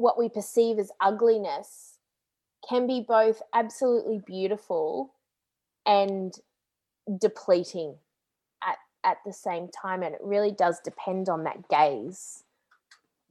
what 0.00 0.18
we 0.18 0.28
perceive 0.28 0.78
as 0.78 0.90
ugliness 1.00 1.98
can 2.68 2.86
be 2.86 3.04
both 3.06 3.42
absolutely 3.54 4.20
beautiful 4.26 5.14
and 5.86 6.34
depleting 7.20 7.96
at 8.62 8.78
at 9.04 9.18
the 9.26 9.32
same 9.32 9.68
time 9.68 10.02
and 10.02 10.14
it 10.14 10.20
really 10.22 10.52
does 10.52 10.80
depend 10.84 11.28
on 11.28 11.44
that 11.44 11.68
gaze 11.68 12.44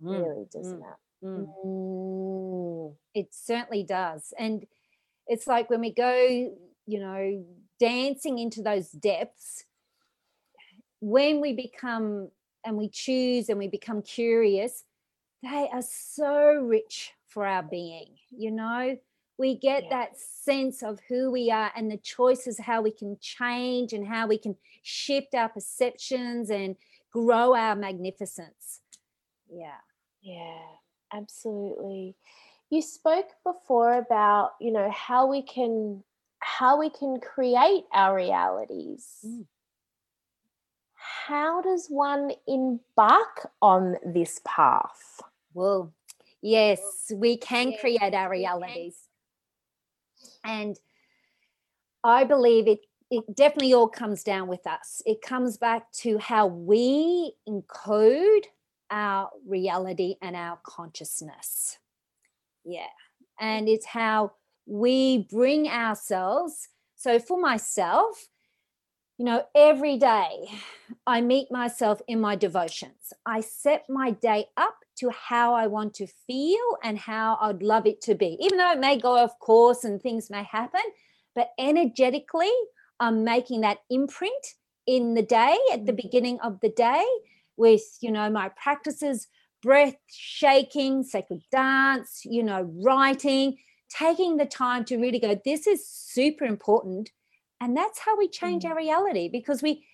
Mm. 0.02 0.22
really 0.26 0.46
doesn't 0.52 0.82
it 0.82 0.98
Mm. 1.24 1.46
Mm. 1.66 2.96
It 3.14 3.34
certainly 3.34 3.84
does. 3.84 4.34
And 4.40 4.66
it's 5.28 5.48
like 5.48 5.70
when 5.70 5.82
we 5.82 5.94
go, 5.94 6.58
you 6.86 7.00
know, 7.00 7.46
dancing 7.80 8.40
into 8.40 8.62
those 8.62 8.90
depths, 8.92 9.66
when 11.02 11.42
we 11.42 11.54
become 11.54 12.30
and 12.66 12.78
we 12.78 12.90
choose 12.90 13.50
and 13.50 13.58
we 13.58 13.68
become 13.68 14.02
curious, 14.02 14.84
they 15.44 15.70
are 15.72 15.82
so 15.82 16.54
rich 16.54 17.14
for 17.28 17.46
our 17.46 17.64
being, 17.64 18.18
you 18.32 18.52
know. 18.52 18.98
We 19.38 19.56
get 19.56 19.84
Yeah. 19.84 19.90
that 19.90 20.18
sense 20.18 20.84
of 20.84 21.00
who 21.08 21.32
we 21.32 21.50
are 21.50 21.72
and 21.76 21.90
the 21.90 21.98
choices, 21.98 22.60
how 22.60 22.82
we 22.82 22.92
can 22.92 23.18
change 23.22 23.94
and 23.94 24.06
how 24.06 24.28
we 24.28 24.38
can 24.38 24.58
shift 24.82 25.34
our 25.34 25.48
perceptions 25.48 26.50
and 26.50 26.76
grow 27.12 27.56
our 27.56 27.76
magnificence. 27.76 28.82
Yeah. 29.50 29.80
Yeah, 30.22 30.62
absolutely. 31.14 32.16
You 32.70 32.82
spoke 32.82 33.30
before 33.44 33.94
about, 33.94 34.52
you 34.60 34.72
know, 34.72 34.92
how 34.92 35.28
we 35.28 35.42
can 35.42 36.04
how 36.42 36.80
we 36.80 36.90
can 36.90 37.20
create 37.20 37.84
our 37.94 38.16
realities. 38.16 39.06
Mm. 39.26 39.46
How 41.26 41.62
does 41.62 41.88
one 41.88 42.34
embark 42.48 43.52
on 43.62 43.98
this 44.06 44.40
path? 44.46 45.22
Well, 45.60 45.94
yes, 46.42 47.12
we 47.14 47.36
can 47.36 47.74
create 47.82 48.14
our 48.14 48.30
realities. 48.30 48.96
And 50.46 50.80
I 52.02 52.24
believe 52.24 52.68
it 52.68 52.80
it 53.12 53.36
definitely 53.36 53.74
all 53.74 53.90
comes 53.90 54.24
down 54.24 54.48
with 54.48 54.66
us. 54.68 55.02
It 55.06 55.22
comes 55.22 55.58
back 55.58 55.92
to 56.04 56.20
how 56.20 56.46
we 56.46 57.34
encode 57.48 58.46
our 58.92 59.32
reality 59.48 60.16
and 60.22 60.36
our 60.36 60.60
consciousness. 60.64 61.80
Yeah. 62.64 62.94
And 63.40 63.68
it's 63.68 63.88
how 63.88 64.34
we 64.68 65.28
bring 65.30 65.68
ourselves. 65.68 66.70
So 66.96 67.20
for 67.20 67.42
myself, 67.42 68.28
you 69.18 69.26
know, 69.26 69.44
every 69.56 69.98
day 69.98 70.52
I 71.08 71.22
meet 71.22 71.52
myself 71.52 72.02
in 72.08 72.22
my 72.22 72.36
devotions. 72.36 73.12
I 73.26 73.42
set 73.42 73.90
my 73.90 74.12
day 74.12 74.46
up 74.56 74.76
to 75.00 75.10
how 75.10 75.54
I 75.54 75.68
want 75.68 75.94
to 75.96 76.08
feel 76.28 76.78
and 76.84 76.98
how 76.98 77.38
I'd 77.42 77.62
love 77.64 77.86
it 77.86 78.02
to 78.02 78.16
be. 78.16 78.38
Even 78.40 78.58
though 78.58 78.72
it 78.72 78.80
may 78.80 78.98
go 78.98 79.18
off 79.18 79.38
course 79.40 79.84
and 79.84 80.02
things 80.02 80.30
may 80.30 80.44
happen, 80.44 80.82
but 81.36 81.50
energetically, 81.58 82.52
I'm 83.00 83.24
making 83.24 83.62
that 83.62 83.80
imprint 83.90 84.56
in 84.88 85.14
the 85.14 85.22
day 85.22 85.58
at 85.72 85.86
the 85.86 85.94
beginning 85.94 86.40
of 86.42 86.60
the 86.62 86.70
day 86.70 87.06
with, 87.58 87.84
you 88.02 88.12
know, 88.12 88.30
my 88.30 88.50
practices, 88.50 89.28
breath, 89.62 89.96
shaking, 90.10 91.04
sacred 91.04 91.42
dance, 91.52 92.22
you 92.26 92.44
know, 92.44 92.62
writing, 92.84 93.58
taking 93.90 94.38
the 94.38 94.46
time 94.46 94.86
to 94.86 94.98
really 94.98 95.20
go, 95.20 95.40
this 95.46 95.68
is 95.68 95.88
super 95.88 96.46
important. 96.46 97.12
And 97.62 97.76
that's 97.76 98.00
how 98.00 98.18
we 98.18 98.28
change 98.30 98.64
Mm. 98.64 98.70
our 98.70 98.78
reality 98.78 99.30
because 99.30 99.62
we 99.62 99.86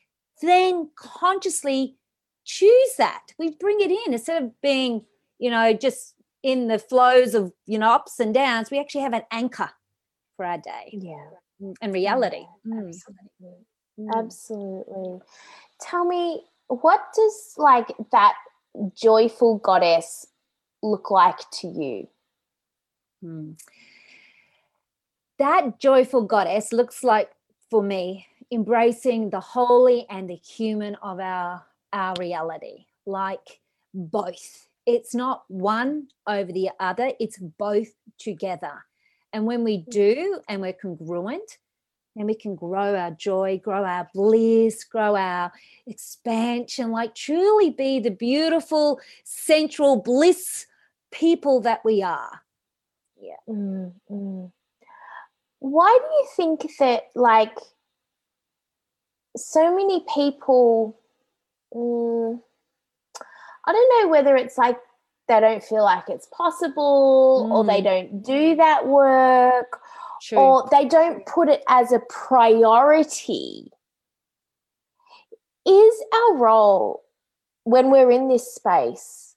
then 0.41 0.89
consciously 0.95 1.97
choose 2.45 2.95
that. 2.97 3.33
We 3.37 3.51
bring 3.51 3.81
it 3.81 3.91
in 3.91 4.13
instead 4.13 4.41
of 4.43 4.61
being, 4.61 5.03
you 5.39 5.49
know, 5.49 5.73
just 5.73 6.15
in 6.43 6.67
the 6.67 6.79
flows 6.79 7.33
of, 7.33 7.51
you 7.65 7.77
know, 7.77 7.89
ups 7.91 8.19
and 8.19 8.33
downs. 8.33 8.71
We 8.71 8.79
actually 8.79 9.01
have 9.01 9.13
an 9.13 9.23
anchor 9.31 9.71
for 10.37 10.45
our 10.45 10.57
day 10.59 10.91
Yeah. 10.93 11.29
and 11.81 11.93
reality. 11.93 12.45
Yeah, 12.65 12.73
Mm, 12.73 12.87
Absolutely. 12.87 13.65
mm. 13.99 14.17
Absolutely. 14.17 15.21
Tell 15.81 16.05
me, 16.05 16.43
what 16.67 17.01
does 17.15 17.53
like 17.57 17.91
that 18.11 18.35
joyful 18.93 19.57
goddess 19.57 20.27
look 20.83 21.09
like 21.11 21.39
to 21.51 21.67
you? 21.67 22.07
Mm. 23.23 23.59
That 25.39 25.79
joyful 25.79 26.21
goddess 26.23 26.71
looks 26.71 27.03
like 27.03 27.31
for 27.69 27.81
me 27.81 28.27
embracing 28.51 29.31
the 29.31 29.39
holy 29.39 30.05
and 30.09 30.29
the 30.29 30.35
human 30.35 30.95
of 30.95 31.19
our 31.19 31.65
our 31.95 32.13
reality, 32.19 32.85
like 33.05 33.61
both. 33.93 34.67
It's 34.85 35.15
not 35.15 35.45
one 35.47 36.09
over 36.27 36.51
the 36.51 36.69
other, 36.79 37.13
it's 37.19 37.39
both 37.39 37.87
together. 38.19 38.85
And 39.33 39.45
when 39.45 39.63
we 39.63 39.77
do 39.77 40.41
and 40.47 40.61
we're 40.61 40.73
congruent, 40.73 41.57
then 42.15 42.27
we 42.27 42.35
can 42.35 42.55
grow 42.55 42.95
our 42.95 43.11
joy, 43.11 43.59
grow 43.63 43.83
our 43.83 44.09
bliss, 44.13 44.83
grow 44.83 45.15
our 45.15 45.51
expansion, 45.87 46.91
like 46.91 47.15
truly 47.15 47.71
be 47.71 47.99
the 47.99 48.11
beautiful 48.11 48.99
central 49.23 50.01
bliss 50.01 50.67
people 51.11 51.61
that 51.61 51.83
we 51.83 52.03
are. 52.03 52.41
Mm, 53.49 53.93
mm. 54.09 54.51
Why 55.59 55.97
do 55.99 56.05
you 56.05 56.27
think 56.35 56.77
that, 56.79 57.09
like, 57.15 57.57
so 59.35 59.75
many 59.75 60.05
people? 60.13 60.99
Mm, 61.75 62.41
I 63.65 63.71
don't 63.71 64.03
know 64.03 64.09
whether 64.09 64.35
it's 64.35 64.57
like 64.57 64.79
they 65.27 65.39
don't 65.39 65.63
feel 65.63 65.83
like 65.83 66.07
it's 66.07 66.27
possible, 66.27 67.49
or 67.51 67.63
they 67.63 67.81
Mm. 67.81 67.83
don't 67.83 68.23
do 68.23 68.55
that 68.55 68.87
work, 68.87 69.81
True. 70.21 70.37
or 70.39 70.69
they 70.71 70.85
don't 70.85 71.25
put 71.25 71.49
it 71.49 71.63
as 71.67 71.91
a 71.91 71.99
priority. 72.09 73.71
Is 75.65 76.03
our 76.13 76.35
role 76.37 77.03
when 77.63 77.89
we're 77.89 78.11
in 78.11 78.27
this 78.27 78.53
space, 78.53 79.35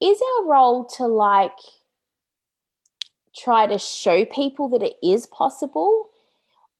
is 0.00 0.20
our 0.20 0.44
role 0.44 0.84
to 0.84 1.06
like 1.06 1.58
try 3.34 3.66
to 3.66 3.78
show 3.78 4.24
people 4.26 4.68
that 4.68 4.82
it 4.82 4.96
is 5.02 5.26
possible? 5.26 6.10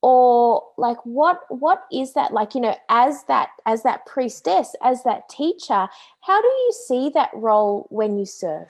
Or 0.07 0.63
like 0.77 0.99
what 1.05 1.41
what 1.49 1.85
is 1.91 2.13
that 2.13 2.31
like, 2.35 2.55
you 2.55 2.61
know, 2.61 2.77
as 2.91 3.25
that 3.25 3.49
as 3.65 3.85
that 3.85 4.05
priestess, 4.05 4.75
as 4.83 5.03
that 5.05 5.31
teacher, 5.31 5.89
how 6.21 6.43
do 6.43 6.47
you 6.47 6.73
see 6.87 7.09
that 7.15 7.31
role 7.33 7.87
when 7.89 8.19
you 8.19 8.27
serve? 8.27 8.69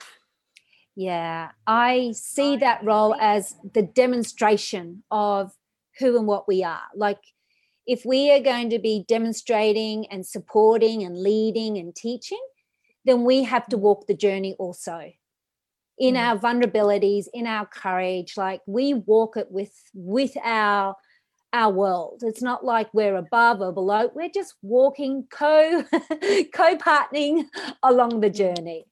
Yeah, 0.95 1.49
I 1.67 2.13
see 2.15 2.55
that 2.57 2.85
role 2.85 3.15
as 3.15 3.55
the 3.73 3.81
demonstration 3.81 5.03
of 5.11 5.51
who 5.99 6.17
and 6.17 6.25
what 6.25 6.47
we 6.47 6.63
are. 6.63 6.87
Like, 6.95 7.19
if 7.85 8.05
we 8.05 8.31
are 8.31 8.39
going 8.39 8.69
to 8.69 8.79
be 8.79 9.03
demonstrating 9.05 10.05
and 10.09 10.25
supporting 10.25 11.03
and 11.03 11.21
leading 11.21 11.77
and 11.77 11.93
teaching, 11.93 12.45
then 13.03 13.25
we 13.25 13.43
have 13.43 13.67
to 13.67 13.77
walk 13.77 14.07
the 14.07 14.15
journey 14.15 14.55
also 14.57 15.11
in 15.97 16.15
Mm. 16.15 16.19
our 16.19 16.37
vulnerabilities, 16.39 17.25
in 17.33 17.45
our 17.45 17.65
courage. 17.65 18.37
Like, 18.37 18.61
we 18.65 18.93
walk 18.93 19.35
it 19.35 19.51
with 19.51 19.73
with 19.93 20.37
our 20.41 20.95
our 21.55 21.71
world. 21.71 22.21
It's 22.23 22.41
not 22.41 22.65
like 22.65 22.93
we're 22.93 23.15
above 23.15 23.61
or 23.61 23.71
below. 23.71 24.11
We're 24.13 24.29
just 24.29 24.55
walking 24.61 25.25
co 25.31 25.83
co 25.91 26.75
partnering 26.77 27.45
along 27.81 28.19
the 28.19 28.29
journey. 28.29 28.85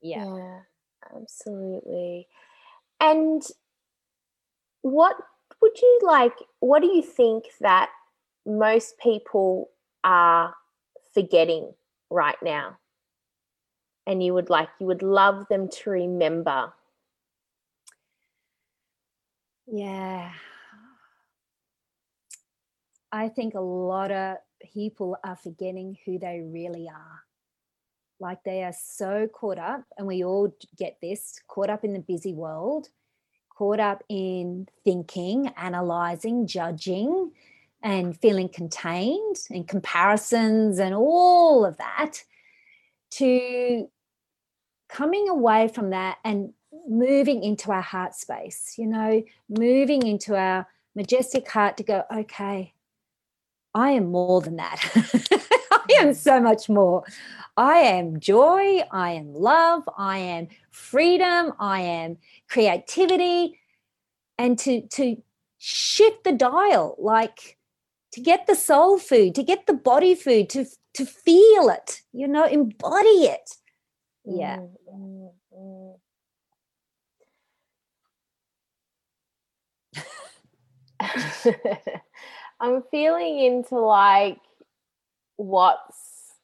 Yeah. 0.00 0.24
Yeah, 0.24 0.58
absolutely. 1.14 2.26
And 2.98 3.42
what 4.80 5.16
would 5.60 5.80
you 5.80 6.00
like, 6.02 6.32
what 6.60 6.80
do 6.80 6.88
you 6.88 7.02
think 7.02 7.44
that 7.60 7.90
most 8.46 8.98
people 8.98 9.68
are 10.02 10.54
forgetting 11.12 11.74
right 12.10 12.42
now? 12.42 12.78
And 14.06 14.22
you 14.22 14.32
would 14.34 14.50
like, 14.50 14.70
you 14.80 14.86
would 14.86 15.02
love 15.02 15.46
them 15.48 15.68
to 15.68 15.90
remember. 15.90 16.72
Yeah. 19.66 20.32
I 23.12 23.28
think 23.28 23.54
a 23.54 23.60
lot 23.60 24.10
of 24.10 24.38
people 24.72 25.16
are 25.22 25.36
forgetting 25.36 25.98
who 26.04 26.18
they 26.18 26.40
really 26.40 26.88
are. 26.88 27.20
Like 28.18 28.42
they 28.44 28.64
are 28.64 28.72
so 28.72 29.28
caught 29.28 29.58
up, 29.58 29.84
and 29.98 30.06
we 30.06 30.24
all 30.24 30.54
get 30.78 30.96
this 31.02 31.38
caught 31.46 31.68
up 31.68 31.84
in 31.84 31.92
the 31.92 31.98
busy 31.98 32.32
world, 32.32 32.88
caught 33.50 33.80
up 33.80 34.02
in 34.08 34.68
thinking, 34.84 35.48
analyzing, 35.56 36.46
judging, 36.46 37.32
and 37.82 38.18
feeling 38.18 38.48
contained 38.48 39.36
and 39.50 39.66
comparisons 39.66 40.78
and 40.78 40.94
all 40.94 41.66
of 41.66 41.76
that 41.78 42.22
to 43.10 43.88
coming 44.88 45.28
away 45.28 45.68
from 45.68 45.90
that 45.90 46.18
and 46.24 46.52
moving 46.88 47.42
into 47.42 47.72
our 47.72 47.82
heart 47.82 48.14
space, 48.14 48.74
you 48.78 48.86
know, 48.86 49.22
moving 49.48 50.06
into 50.06 50.36
our 50.36 50.66
majestic 50.94 51.48
heart 51.50 51.76
to 51.76 51.82
go, 51.82 52.04
okay, 52.14 52.72
I 53.74 53.92
am 53.92 54.10
more 54.10 54.40
than 54.40 54.56
that. 54.56 54.80
I 55.72 55.86
am 56.00 56.14
so 56.14 56.40
much 56.40 56.68
more. 56.68 57.04
I 57.56 57.78
am 57.78 58.20
joy. 58.20 58.80
I 58.90 59.12
am 59.12 59.32
love. 59.34 59.82
I 59.96 60.18
am 60.18 60.48
freedom. 60.70 61.52
I 61.58 61.80
am 61.80 62.18
creativity. 62.48 63.58
And 64.38 64.58
to, 64.60 64.82
to 64.88 65.16
shift 65.58 66.24
the 66.24 66.32
dial, 66.32 66.96
like 66.98 67.56
to 68.12 68.20
get 68.20 68.46
the 68.46 68.54
soul 68.54 68.98
food, 68.98 69.34
to 69.36 69.42
get 69.42 69.66
the 69.66 69.74
body 69.74 70.14
food, 70.14 70.50
to, 70.50 70.66
to 70.94 71.06
feel 71.06 71.68
it, 71.68 72.02
you 72.12 72.28
know, 72.28 72.44
embody 72.46 73.26
it. 73.26 73.50
Yeah. 74.24 74.58
Mm, 74.92 75.30
mm, 75.54 75.96
mm. 81.00 81.52
I'm 82.62 82.84
feeling 82.92 83.40
into 83.40 83.76
like 83.80 84.38
what's 85.34 86.36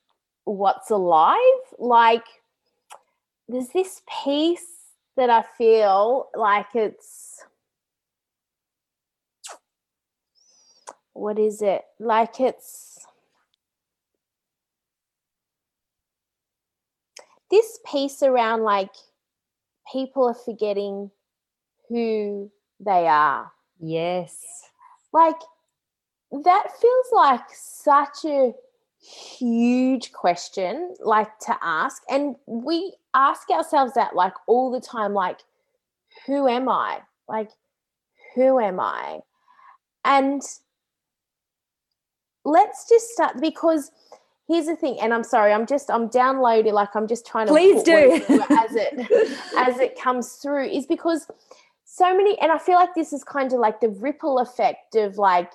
what's 0.44 0.90
alive. 0.90 1.38
Like 1.78 2.24
there's 3.48 3.68
this 3.68 4.02
piece 4.24 4.66
that 5.16 5.30
I 5.30 5.44
feel 5.56 6.28
like 6.34 6.74
it's 6.74 7.44
what 11.12 11.38
is 11.38 11.62
it? 11.62 11.82
Like 12.00 12.40
it's 12.40 12.98
this 17.48 17.78
piece 17.88 18.24
around 18.24 18.64
like 18.64 18.90
people 19.92 20.26
are 20.26 20.34
forgetting 20.34 21.12
who 21.88 22.50
they 22.80 23.06
are. 23.06 23.52
Yes. 23.78 24.44
Like 25.12 25.36
that 26.30 26.66
feels 26.80 27.06
like 27.12 27.44
such 27.52 28.24
a 28.26 28.52
huge 29.00 30.12
question 30.12 30.92
like 31.00 31.38
to 31.38 31.56
ask 31.62 32.02
and 32.10 32.34
we 32.46 32.92
ask 33.14 33.48
ourselves 33.48 33.94
that 33.94 34.14
like 34.16 34.34
all 34.46 34.70
the 34.72 34.80
time 34.80 35.14
like 35.14 35.40
who 36.26 36.48
am 36.48 36.68
I? 36.68 37.00
Like 37.28 37.50
who 38.34 38.60
am 38.60 38.80
I? 38.80 39.20
And 40.04 40.42
let's 42.44 42.88
just 42.88 43.08
start 43.10 43.40
because 43.40 43.90
here's 44.46 44.64
the 44.64 44.76
thing 44.76 44.98
and 45.02 45.12
i'm 45.12 45.24
sorry 45.24 45.52
i'm 45.52 45.66
just 45.66 45.90
i'm 45.90 46.08
downloading 46.08 46.72
like 46.72 46.88
i'm 46.94 47.06
just 47.06 47.26
trying 47.26 47.46
to 47.46 47.52
Please 47.52 47.82
do. 47.82 48.14
as 48.14 48.74
it 48.74 48.98
as 49.58 49.78
it 49.78 50.00
comes 50.00 50.34
through 50.34 50.64
is 50.64 50.86
because 50.86 51.26
so 51.84 52.16
many 52.16 52.38
and 52.38 52.50
i 52.50 52.56
feel 52.56 52.76
like 52.76 52.94
this 52.94 53.12
is 53.12 53.22
kind 53.22 53.52
of 53.52 53.58
like 53.58 53.80
the 53.80 53.90
ripple 53.90 54.38
effect 54.38 54.94
of 54.94 55.18
like 55.18 55.52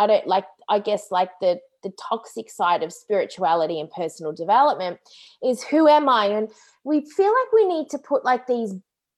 i 0.00 0.06
don't 0.06 0.26
like 0.26 0.46
i 0.68 0.78
guess 0.78 1.10
like 1.10 1.30
the 1.40 1.60
the 1.82 1.92
toxic 2.10 2.50
side 2.50 2.82
of 2.82 2.92
spirituality 2.92 3.80
and 3.80 3.90
personal 3.90 4.32
development 4.32 4.98
is 5.42 5.62
who 5.62 5.88
am 5.88 6.08
I? 6.08 6.26
And 6.26 6.50
we 6.84 7.00
feel 7.00 7.32
like 7.32 7.52
we 7.52 7.66
need 7.66 7.88
to 7.90 7.98
put 7.98 8.24
like 8.24 8.46
these 8.46 8.74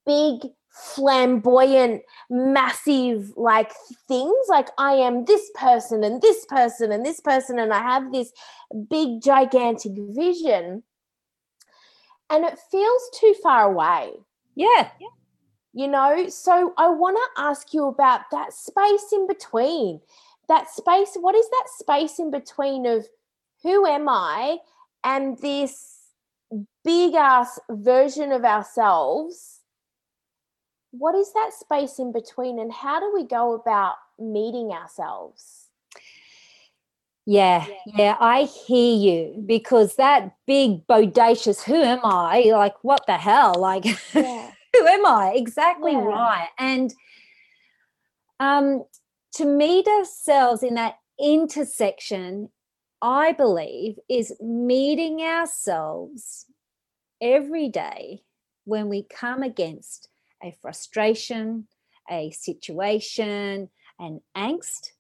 big 0.07 0.42
flamboyant 0.71 2.01
massive 2.31 3.31
like 3.37 3.71
things 4.09 4.47
like 4.49 4.68
i 4.79 4.92
am 4.92 5.27
this 5.27 5.51
person 5.55 6.03
and 6.03 6.23
this 6.23 6.47
person 6.47 6.90
and 6.90 7.05
this 7.05 7.21
person 7.21 7.59
and 7.59 7.75
i 7.75 7.79
have 7.79 8.11
this 8.11 8.33
big 8.88 9.21
gigantic 9.23 9.92
vision 9.95 10.83
and 12.31 12.45
it 12.47 12.59
feels 12.71 13.03
too 13.21 13.35
far 13.42 13.71
away 13.71 14.12
yeah 14.55 14.88
yeah. 14.99 15.09
you 15.75 15.87
know 15.87 16.27
so 16.31 16.73
i 16.79 16.88
want 16.88 17.18
to 17.18 17.42
ask 17.42 17.75
you 17.75 17.85
about 17.85 18.23
that 18.31 18.55
space 18.55 19.12
in 19.12 19.27
between 19.27 20.01
that 20.53 20.69
space 20.69 21.17
what 21.19 21.35
is 21.35 21.49
that 21.49 21.67
space 21.79 22.19
in 22.19 22.31
between 22.31 22.85
of 22.85 23.07
who 23.62 23.87
am 23.87 24.07
i 24.09 24.59
and 25.03 25.38
this 25.38 26.01
big 26.85 27.15
ass 27.15 27.59
version 27.71 28.33
of 28.33 28.45
ourselves 28.45 29.61
what 30.91 31.15
is 31.15 31.33
that 31.33 31.53
space 31.59 31.99
in 31.99 32.12
between 32.12 32.59
and 32.59 32.71
how 32.71 33.01
do 33.01 33.11
we 33.15 33.25
go 33.25 33.55
about 33.55 33.95
meeting 34.19 34.71
ourselves 34.73 35.62
yeah, 37.25 37.67
yeah, 37.87 38.17
I 38.19 38.43
hear 38.43 38.97
you 38.97 39.45
because 39.47 39.95
that 39.95 40.35
big 40.45 40.85
bodacious, 40.88 41.62
who 41.62 41.77
am 41.77 42.01
I? 42.03 42.51
Like, 42.51 42.75
what 42.83 43.07
the 43.07 43.17
hell? 43.17 43.55
Like, 43.57 43.85
yeah. 44.15 44.51
who 44.73 44.87
am 44.88 45.07
I? 45.07 45.33
Exactly 45.37 45.93
Yeah. 45.93 46.03
right. 46.03 46.49
And 46.59 46.93
um, 48.41 48.85
to 49.35 49.45
meet 49.45 49.87
ourselves 49.87 50.62
in 50.62 50.75
that 50.75 50.97
intersection, 51.18 52.51
I 53.01 53.33
believe, 53.33 53.99
is 54.09 54.35
meeting 54.40 55.21
ourselves 55.21 56.47
every 57.21 57.68
day 57.68 58.23
when 58.64 58.88
we 58.88 59.05
come 59.05 59.42
against 59.42 60.09
a 60.42 60.57
frustration, 60.61 61.66
a 62.11 62.31
situation, 62.31 63.71
an 63.99 64.21
angst, 64.37 64.90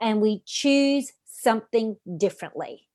and 0.00 0.20
we 0.20 0.42
choose 0.44 1.12
something 1.24 1.96
differently. 2.16 2.88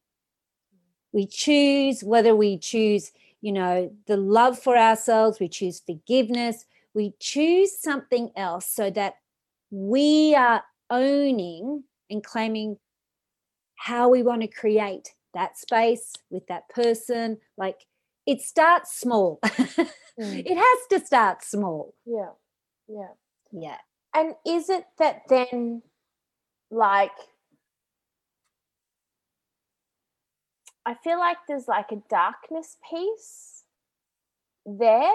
We 1.12 1.28
choose 1.28 2.04
whether 2.04 2.36
we 2.36 2.58
choose, 2.58 3.12
you 3.42 3.52
know, 3.52 3.92
the 4.08 4.18
love 4.18 4.60
for 4.60 4.78
ourselves, 4.78 5.40
we 5.40 5.48
choose 5.48 5.80
forgiveness, 5.80 6.66
we 6.94 7.14
choose 7.20 7.80
something 7.80 8.32
else 8.36 8.68
so 8.68 8.90
that 8.92 9.16
we 9.72 10.36
are 10.36 10.64
owning 10.94 11.84
and 12.10 12.24
claiming 12.24 12.78
how 13.76 14.08
we 14.10 14.24
want 14.24 14.42
to 14.42 14.48
create 14.48 15.10
that 15.34 15.58
space 15.58 16.14
with 16.30 16.46
that 16.48 16.70
person. 16.70 17.40
Like 17.58 17.82
it 18.26 18.42
starts 18.42 18.98
small. 18.98 19.40
Mm. 20.20 20.44
it 20.46 20.56
has 20.56 20.80
to 20.92 21.04
start 21.08 21.44
small. 21.44 21.96
yeah 22.06 22.34
yeah 22.88 23.14
Yeah. 23.52 23.78
and 24.14 24.36
is 24.46 24.70
it 24.70 24.86
that 25.00 25.24
then 25.28 25.82
like 26.70 27.10
i 30.86 30.94
feel 31.04 31.18
like 31.18 31.38
there's 31.48 31.68
like 31.68 31.92
a 31.92 32.04
darkness 32.12 32.78
piece 32.88 33.64
there 34.68 35.12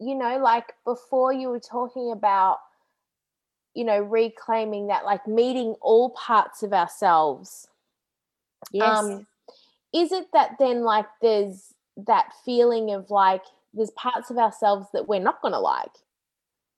you 0.00 0.16
know 0.16 0.38
like 0.38 0.72
before 0.84 1.32
you 1.32 1.48
were 1.48 1.60
talking 1.60 2.10
about 2.10 2.58
you 3.74 3.84
know 3.84 4.00
reclaiming 4.00 4.86
that 4.86 5.04
like 5.04 5.26
meeting 5.26 5.74
all 5.80 6.10
parts 6.10 6.62
of 6.62 6.72
ourselves 6.72 7.68
Yes. 8.72 8.98
um 8.98 9.26
is 9.92 10.10
it 10.12 10.26
that 10.32 10.56
then 10.58 10.82
like 10.82 11.06
there's 11.22 11.74
that 11.96 12.32
feeling 12.44 12.90
of 12.92 13.10
like 13.10 13.42
there's 13.72 13.90
parts 13.90 14.30
of 14.30 14.38
ourselves 14.38 14.86
that 14.92 15.08
we're 15.08 15.20
not 15.20 15.40
going 15.42 15.52
to 15.52 15.60
like 15.60 15.90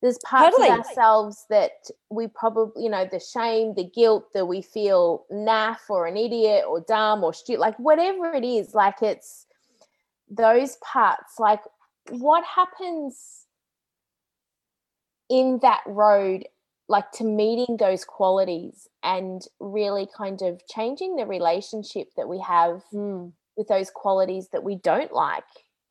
there's 0.03 0.19
parts 0.19 0.57
Totally. 0.57 0.69
of 0.71 0.79
ourselves 0.81 1.47
that 1.49 1.91
we 2.11 2.27
probably 2.27 2.83
you 2.83 2.91
know 2.91 3.09
the 3.11 3.21
shame 3.21 3.75
the 3.75 3.85
guilt 3.85 4.33
that 4.35 4.47
we 4.47 4.61
feel 4.61 5.25
naff 5.33 5.89
or 5.89 6.07
an 6.07 6.17
idiot 6.17 6.65
or 6.69 6.81
dumb 6.81 7.25
or 7.25 7.33
stupid 7.33 7.61
like 7.61 7.79
whatever 7.79 8.33
it 8.35 8.45
is 8.45 8.75
like 8.75 9.01
it's 9.03 9.47
those 10.29 10.77
parts 10.77 11.39
like 11.39 11.61
what 12.11 12.45
happens 12.45 13.47
in 15.29 15.59
that 15.63 15.83
road 15.87 16.45
like 16.89 17.11
to 17.13 17.25
meeting 17.25 17.77
those 17.79 18.05
qualities 18.05 18.89
and 19.03 19.43
really 19.61 20.07
kind 20.17 20.43
of 20.43 20.63
changing 20.69 21.17
the 21.17 21.27
relationship 21.27 22.09
that 22.17 22.29
we 22.29 22.39
have 22.41 22.83
Mm, 22.93 23.33
with 23.57 23.69
those 23.69 23.91
qualities 23.91 24.49
that 24.53 24.63
we 24.65 24.77
don't 24.77 25.13
like 25.13 25.45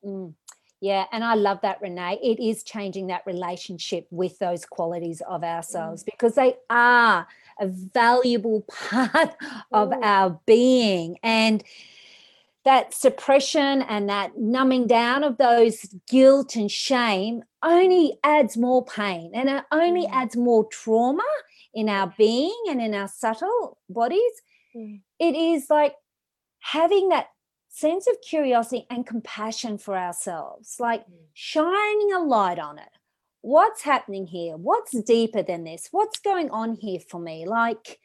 mm. 0.05 0.34
Yeah, 0.81 1.05
and 1.12 1.23
I 1.23 1.36
love 1.36 1.62
that, 1.62 1.81
Renee. 1.81 2.19
It 2.21 2.39
is 2.39 2.62
changing 2.62 3.08
that 3.08 3.25
relationship 3.25 4.08
with 4.12 4.38
those 4.39 4.65
qualities 4.65 5.21
of 5.27 5.43
ourselves 5.43 6.03
because 6.03 6.36
they 6.36 6.58
are 6.69 7.25
a 7.60 7.67
valuable 7.67 8.62
part 8.69 9.36
of 9.71 9.89
Mm. 9.89 10.03
our 10.03 10.39
being. 10.45 11.17
And 11.23 11.63
that 12.65 12.93
suppression 12.93 13.84
and 13.84 14.10
that 14.10 14.38
numbing 14.38 14.88
down 14.88 15.23
of 15.23 15.38
those 15.38 15.86
guilt 16.10 16.56
and 16.56 16.69
shame 16.69 17.43
only 17.63 18.17
adds 18.23 18.58
more 18.58 18.84
pain 18.84 19.32
and 19.36 19.49
it 19.49 19.63
only 19.71 20.08
Mm. 20.08 20.12
adds 20.12 20.36
more 20.36 20.65
trauma 20.65 21.23
in 21.73 21.88
our 21.89 22.13
being 22.17 22.60
and 22.67 22.82
in 22.82 22.93
our 22.95 23.08
subtle 23.08 23.78
bodies. 23.88 24.41
Mm. 24.75 25.01
It 25.19 25.36
is 25.36 25.69
like 25.69 25.95
having 26.60 27.10
that 27.10 27.28
sense 27.69 28.08
of 28.08 28.15
curiosity 28.28 28.88
and 28.89 29.06
compassion 29.06 29.78
for 29.78 29.95
ourselves, 29.95 30.78
like 30.80 31.06
Mm. 31.06 31.28
shining 31.34 32.13
a 32.13 32.19
light 32.19 32.58
on 32.58 32.80
it. 32.80 32.89
What's 33.41 33.84
happening 33.84 34.25
here? 34.25 34.58
What's 34.58 34.91
deeper 35.04 35.43
than 35.43 35.65
this? 35.65 35.89
What's 35.91 36.17
going 36.19 36.49
on 36.49 36.75
here 36.75 36.99
for 36.99 37.19
me? 37.19 37.45
Like, 37.45 37.99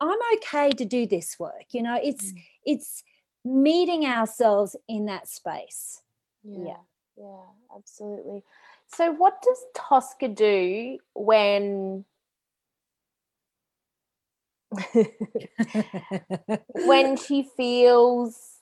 I'm 0.00 0.18
okay 0.36 0.70
to 0.70 0.84
do 0.84 1.04
this 1.06 1.36
work. 1.40 1.64
You 1.72 1.82
know, 1.82 1.98
it's 2.00 2.32
Mm. 2.32 2.42
it's 2.64 3.02
meeting 3.48 4.04
ourselves 4.06 4.76
in 4.88 5.06
that 5.06 5.28
space. 5.28 6.02
yeah 6.44 6.76
yeah 7.16 7.46
absolutely 7.76 8.42
so 8.88 9.12
what 9.12 9.42
does 9.42 9.58
tosca 9.74 10.28
do 10.28 10.98
when 11.14 12.04
when 16.74 17.16
she 17.16 17.42
feels 17.56 18.58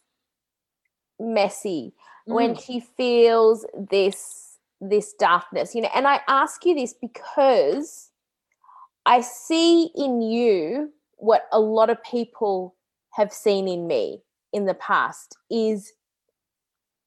messy 1.21 1.95
when 2.29 2.55
Mm. 2.55 2.63
she 2.63 2.81
feels 2.81 3.67
this 3.91 4.59
this 4.81 5.15
darkness 5.15 5.75
you 5.75 5.83
know 5.83 5.91
and 5.95 6.07
i 6.09 6.21
ask 6.29 6.65
you 6.67 6.75
this 6.75 6.93
because 6.95 8.11
i 9.07 9.21
see 9.21 9.91
in 9.95 10.21
you 10.23 10.93
what 11.19 11.49
a 11.53 11.61
lot 11.61 11.91
of 11.91 12.03
people 12.05 12.75
have 13.13 13.33
seen 13.33 13.69
in 13.69 13.87
me 13.87 14.23
in 14.57 14.65
the 14.65 14.75
past 14.75 15.37
is 15.51 15.93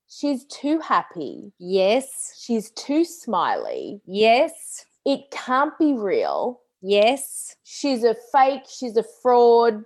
she's 0.07 0.45
too 0.45 0.79
happy 0.79 1.51
yes, 1.59 2.39
she's 2.39 2.71
too 2.71 3.03
smiley 3.03 4.01
yes, 4.05 4.85
it 5.05 5.31
can't 5.31 5.77
be 5.79 5.93
real 5.93 6.61
yes, 6.81 7.55
she's 7.63 8.03
a 8.03 8.15
fake, 8.31 8.63
she's 8.69 8.95
a 8.97 9.03
fraud, 9.21 9.83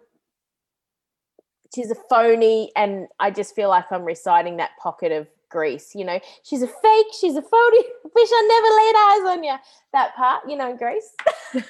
she's 1.74 1.92
a 1.92 1.96
phony, 2.10 2.72
and 2.76 3.08
I 3.20 3.32
just 3.32 3.56
feel 3.56 3.70
like 3.70 3.92
I'm 3.92 4.04
reciting 4.04 4.58
that 4.58 4.72
pocket 4.82 5.12
of 5.12 5.28
Grease. 5.50 5.96
You 5.96 6.06
know, 6.06 6.20
she's 6.44 6.62
a 6.62 6.68
fake, 6.68 7.08
she's 7.20 7.36
a 7.36 7.42
phony. 7.42 7.84
Wish 8.16 8.30
I 8.32 8.48
never 8.50 8.68
laid 8.76 8.96
eyes 8.96 9.38
on 9.38 9.44
you. 9.44 9.56
That 9.94 10.16
part, 10.16 10.44
you 10.50 10.58
know, 10.58 10.76
Grease. 10.76 11.14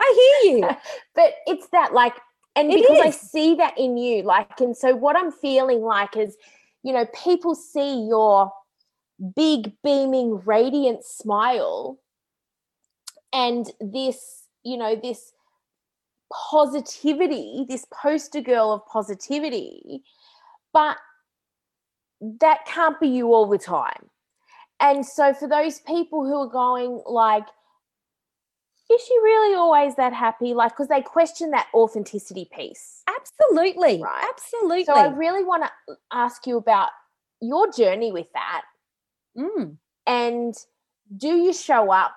I 0.00 0.40
hear 0.42 0.56
you. 0.56 0.68
But 1.14 1.34
it's 1.46 1.68
that 1.68 1.92
like, 1.92 2.14
and 2.56 2.70
It 2.70 2.80
because 2.80 3.00
I 3.00 3.10
see 3.10 3.56
that 3.56 3.76
in 3.78 3.96
you, 3.96 4.22
like, 4.22 4.60
and 4.60 4.76
so 4.76 4.94
what 4.94 5.16
I'm 5.16 5.32
feeling 5.32 5.80
like 5.80 6.16
is, 6.16 6.36
you 6.82 6.92
know, 6.92 7.06
people 7.24 7.54
see 7.54 8.06
your 8.06 8.52
big, 9.34 9.72
beaming, 9.82 10.40
radiant 10.44 11.04
smile 11.04 11.98
and 13.32 13.70
this, 13.80 14.44
you 14.62 14.76
know, 14.76 14.94
this 14.94 15.32
positivity, 16.50 17.66
this 17.68 17.86
poster 17.92 18.40
girl 18.40 18.72
of 18.72 18.86
positivity, 18.86 20.02
but 20.72 20.96
that 22.20 22.64
can't 22.66 22.98
be 23.00 23.08
you 23.08 23.34
all 23.34 23.46
the 23.46 23.58
time. 23.58 24.10
And 24.80 25.04
so 25.04 25.34
for 25.34 25.48
those 25.48 25.80
people 25.80 26.24
who 26.24 26.36
are 26.36 26.48
going 26.48 27.02
like, 27.06 27.46
is 28.90 29.00
she 29.00 29.16
really 29.22 29.54
always 29.54 29.94
that 29.96 30.12
happy? 30.12 30.54
Like, 30.54 30.72
because 30.72 30.88
they 30.88 31.00
question 31.00 31.50
that 31.50 31.68
authenticity 31.74 32.48
piece. 32.54 33.02
Absolutely. 33.08 34.02
Right. 34.02 34.26
Absolutely. 34.30 34.84
So 34.84 34.94
I 34.94 35.08
really 35.08 35.44
want 35.44 35.64
to 35.64 35.96
ask 36.12 36.46
you 36.46 36.56
about 36.56 36.90
your 37.40 37.70
journey 37.72 38.12
with 38.12 38.26
that. 38.34 38.62
Mm. 39.36 39.76
And 40.06 40.54
do 41.16 41.28
you 41.28 41.52
show 41.52 41.90
up 41.90 42.16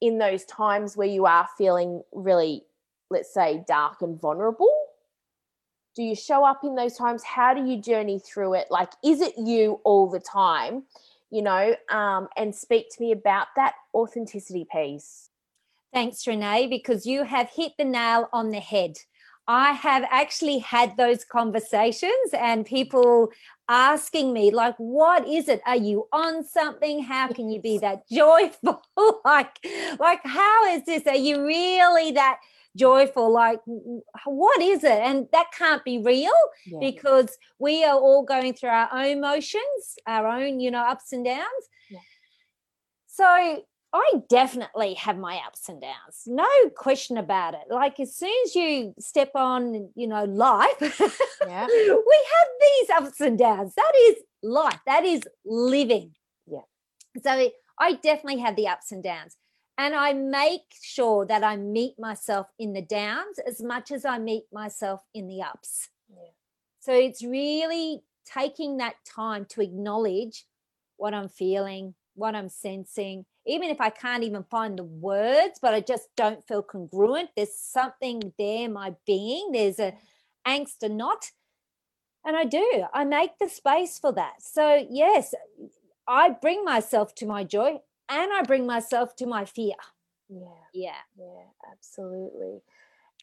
in 0.00 0.18
those 0.18 0.44
times 0.44 0.96
where 0.96 1.08
you 1.08 1.26
are 1.26 1.48
feeling 1.56 2.02
really 2.12 2.64
let's 3.10 3.32
say, 3.32 3.64
dark 3.66 4.02
and 4.02 4.20
vulnerable? 4.20 4.72
Do 5.94 6.02
you 6.02 6.14
show 6.14 6.44
up 6.44 6.60
in 6.62 6.74
those 6.74 6.96
times? 6.96 7.24
How 7.24 7.54
do 7.54 7.64
you 7.64 7.80
journey 7.80 8.20
through 8.20 8.54
it? 8.54 8.68
Like, 8.70 8.92
is 9.04 9.20
it 9.20 9.34
you 9.36 9.80
all 9.84 10.08
the 10.08 10.20
time? 10.20 10.84
You 11.30 11.42
know, 11.42 11.74
um, 11.90 12.28
and 12.36 12.54
speak 12.54 12.86
to 12.90 13.02
me 13.02 13.12
about 13.12 13.48
that 13.56 13.74
authenticity 13.94 14.66
piece. 14.70 15.27
Thanks, 15.92 16.26
Renee, 16.26 16.66
because 16.66 17.06
you 17.06 17.24
have 17.24 17.48
hit 17.50 17.72
the 17.78 17.84
nail 17.84 18.28
on 18.32 18.50
the 18.50 18.60
head. 18.60 18.96
I 19.46 19.72
have 19.72 20.04
actually 20.10 20.58
had 20.58 20.98
those 20.98 21.24
conversations 21.24 22.12
and 22.34 22.66
people 22.66 23.30
asking 23.66 24.34
me, 24.34 24.50
like, 24.50 24.74
what 24.76 25.26
is 25.26 25.48
it? 25.48 25.62
Are 25.66 25.76
you 25.76 26.06
on 26.12 26.44
something? 26.44 27.02
How 27.02 27.28
can 27.28 27.48
you 27.48 27.60
be 27.60 27.78
that 27.78 28.06
joyful? 28.12 28.82
like, 29.24 29.58
like, 29.98 30.20
how 30.24 30.66
is 30.74 30.84
this? 30.84 31.06
Are 31.06 31.16
you 31.16 31.46
really 31.46 32.12
that 32.12 32.40
joyful? 32.76 33.32
Like, 33.32 33.60
what 34.26 34.60
is 34.60 34.84
it? 34.84 34.90
And 34.90 35.26
that 35.32 35.46
can't 35.56 35.82
be 35.82 35.98
real 35.98 36.30
yeah. 36.66 36.78
because 36.80 37.38
we 37.58 37.84
are 37.84 37.98
all 37.98 38.24
going 38.24 38.52
through 38.52 38.68
our 38.68 38.90
own 38.92 39.06
emotions, 39.06 39.96
our 40.06 40.26
own, 40.26 40.60
you 40.60 40.70
know, 40.70 40.82
ups 40.82 41.12
and 41.12 41.24
downs. 41.24 41.64
Yeah. 41.90 42.00
So 43.06 43.64
I 43.92 44.22
definitely 44.28 44.94
have 44.94 45.16
my 45.16 45.40
ups 45.46 45.68
and 45.68 45.80
downs, 45.80 46.24
no 46.26 46.46
question 46.76 47.16
about 47.16 47.54
it. 47.54 47.70
Like 47.70 47.98
as 48.00 48.14
soon 48.14 48.34
as 48.44 48.54
you 48.54 48.94
step 48.98 49.30
on, 49.34 49.90
you 49.94 50.06
know, 50.06 50.24
life, 50.24 50.76
yeah. 50.80 51.66
we 51.66 52.18
have 52.34 52.48
these 52.60 52.90
ups 52.90 53.20
and 53.20 53.38
downs. 53.38 53.74
That 53.76 53.92
is 53.96 54.16
life. 54.42 54.78
That 54.86 55.04
is 55.04 55.22
living. 55.44 56.12
Yeah. 56.46 56.60
So 57.22 57.50
I 57.78 57.92
definitely 57.94 58.40
have 58.40 58.56
the 58.56 58.68
ups 58.68 58.92
and 58.92 59.02
downs. 59.02 59.36
And 59.78 59.94
I 59.94 60.12
make 60.12 60.74
sure 60.82 61.24
that 61.26 61.44
I 61.44 61.56
meet 61.56 61.94
myself 61.98 62.48
in 62.58 62.72
the 62.72 62.82
downs 62.82 63.38
as 63.46 63.62
much 63.62 63.92
as 63.92 64.04
I 64.04 64.18
meet 64.18 64.44
myself 64.52 65.02
in 65.14 65.28
the 65.28 65.40
ups. 65.40 65.88
Yeah. 66.10 66.30
So 66.80 66.92
it's 66.92 67.22
really 67.22 68.02
taking 68.26 68.78
that 68.78 68.96
time 69.06 69.46
to 69.50 69.62
acknowledge 69.62 70.44
what 70.96 71.14
I'm 71.14 71.28
feeling, 71.28 71.94
what 72.14 72.34
I'm 72.34 72.48
sensing, 72.48 73.24
even 73.48 73.70
if 73.70 73.80
I 73.80 73.90
can't 73.90 74.22
even 74.22 74.44
find 74.44 74.78
the 74.78 74.84
words, 74.84 75.58
but 75.60 75.74
I 75.74 75.80
just 75.80 76.08
don't 76.16 76.46
feel 76.46 76.62
congruent. 76.62 77.30
There's 77.34 77.54
something 77.54 78.32
there, 78.38 78.68
my 78.68 78.94
being. 79.06 79.50
There's 79.52 79.78
a 79.78 79.94
angst, 80.46 80.82
a 80.82 80.88
not. 80.88 81.32
And 82.24 82.36
I 82.36 82.44
do. 82.44 82.84
I 82.92 83.04
make 83.04 83.38
the 83.40 83.48
space 83.48 83.98
for 83.98 84.12
that. 84.12 84.42
So, 84.42 84.86
yes, 84.90 85.34
I 86.06 86.30
bring 86.30 86.64
myself 86.64 87.14
to 87.16 87.26
my 87.26 87.44
joy 87.44 87.78
and 88.08 88.32
I 88.32 88.42
bring 88.42 88.66
myself 88.66 89.16
to 89.16 89.26
my 89.26 89.44
fear. 89.44 89.74
Yeah. 90.28 90.64
Yeah. 90.74 91.02
Yeah, 91.18 91.70
absolutely. 91.72 92.60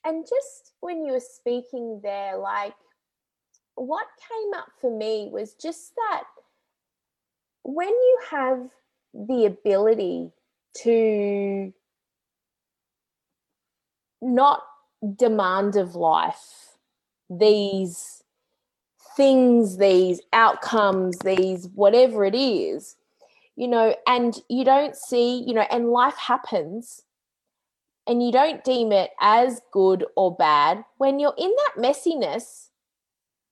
And 0.04 0.26
just 0.26 0.74
when 0.80 1.06
you 1.06 1.14
were 1.14 1.20
speaking 1.20 2.00
there, 2.04 2.38
like 2.38 2.74
what 3.76 4.08
came 4.30 4.54
up 4.56 4.70
for 4.80 4.96
me 4.96 5.30
was 5.32 5.54
just 5.54 5.94
that 5.96 6.24
when 7.64 7.90
you 7.90 8.20
have 8.30 8.70
the 9.16 9.46
ability 9.46 10.32
to 10.84 11.74
not 14.22 14.62
demand 15.16 15.76
of 15.76 15.96
life 15.96 16.66
these 17.30 18.24
things, 19.16 19.78
these 19.78 20.22
outcomes, 20.34 21.18
these 21.20 21.68
whatever 21.74 22.26
it 22.26 22.36
is, 22.36 22.96
you 23.56 23.68
know, 23.68 23.96
and 24.08 24.42
you 24.50 24.66
don't 24.66 24.96
see, 24.96 25.44
you 25.48 25.54
know, 25.54 25.66
and 25.72 25.90
life 25.90 26.18
happens 26.18 27.02
and 28.08 28.22
you 28.22 28.32
don't 28.32 28.64
deem 28.64 28.92
it 28.92 29.12
as 29.20 29.62
good 29.72 30.06
or 30.16 30.36
bad. 30.36 30.84
When 30.98 31.20
you're 31.20 31.34
in 31.38 31.52
that 31.58 31.82
messiness, 31.82 32.70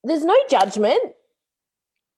there's 0.04 0.26
no 0.26 0.38
judgment 0.50 1.14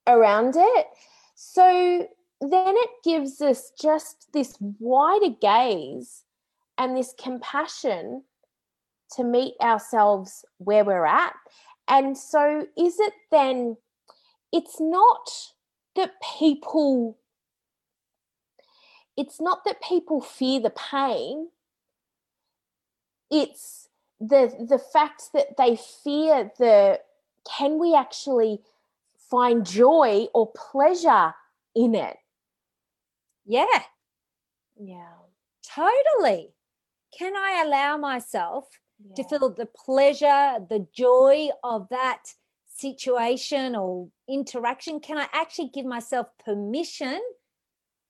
around 0.06 0.54
it. 0.56 0.86
So 1.34 2.08
then 2.40 2.74
it 2.76 2.90
gives 3.02 3.40
us 3.40 3.72
just 3.80 4.32
this 4.32 4.56
wider 4.60 5.34
gaze 5.40 6.24
and 6.76 6.96
this 6.96 7.14
compassion 7.22 8.22
to 9.14 9.24
meet 9.24 9.54
ourselves 9.60 10.44
where 10.58 10.84
we're 10.84 11.06
at. 11.06 11.34
And 11.88 12.18
so, 12.18 12.66
is 12.76 12.98
it 12.98 13.14
then, 13.30 13.76
it's 14.52 14.80
not 14.80 15.30
that 15.94 16.12
people, 16.38 17.16
it's 19.16 19.40
not 19.40 19.64
that 19.64 19.80
people 19.80 20.20
fear 20.20 20.60
the 20.60 20.70
pain, 20.70 21.48
it's 23.30 23.88
the 24.20 24.66
the 24.68 24.78
fact 24.78 25.24
that 25.34 25.56
they 25.56 25.76
fear 25.76 26.50
the 26.58 26.98
can 27.44 27.78
we 27.78 27.94
actually 27.94 28.60
find 29.30 29.66
joy 29.66 30.26
or 30.32 30.50
pleasure 30.52 31.34
in 31.74 31.94
it 31.94 32.16
yeah. 33.46 33.82
Yeah. 34.78 35.12
Totally. 35.74 36.50
Can 37.16 37.34
I 37.36 37.62
allow 37.64 37.96
myself 37.96 38.68
yeah. 38.98 39.14
to 39.14 39.24
feel 39.24 39.50
the 39.50 39.66
pleasure, 39.66 40.58
the 40.68 40.86
joy 40.92 41.48
of 41.64 41.88
that 41.90 42.24
situation 42.66 43.74
or 43.76 44.08
interaction? 44.28 45.00
Can 45.00 45.18
I 45.18 45.28
actually 45.32 45.70
give 45.72 45.86
myself 45.86 46.26
permission 46.44 47.20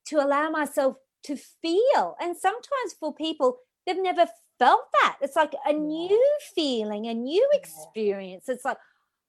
to 0.07 0.17
allow 0.17 0.51
myself 0.51 0.97
to 1.25 1.37
feel? 1.37 2.17
And 2.21 2.37
sometimes 2.37 2.95
for 2.99 3.15
people, 3.15 3.59
they've 3.87 4.03
never 4.03 4.27
felt 4.59 4.87
that. 5.03 5.19
It's 5.21 5.37
like 5.37 5.55
a 5.67 5.73
new 5.73 6.39
feeling, 6.55 7.07
a 7.07 7.15
new 7.15 7.47
experience. 7.53 8.49
It's 8.49 8.65
like, 8.65 8.79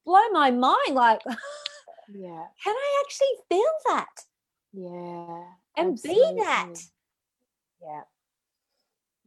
blow 0.06 0.28
my 0.32 0.52
mind. 0.52 0.94
Like, 0.94 1.22
yeah. 2.10 2.46
Can 2.64 2.76
I 2.76 3.04
actually 3.04 3.28
feel 3.50 3.72
that? 3.88 4.08
Yeah 4.74 5.44
and 5.78 5.94
Absolutely. 5.94 6.24
be 6.24 6.44
that. 6.44 6.74
Yeah. 7.82 8.02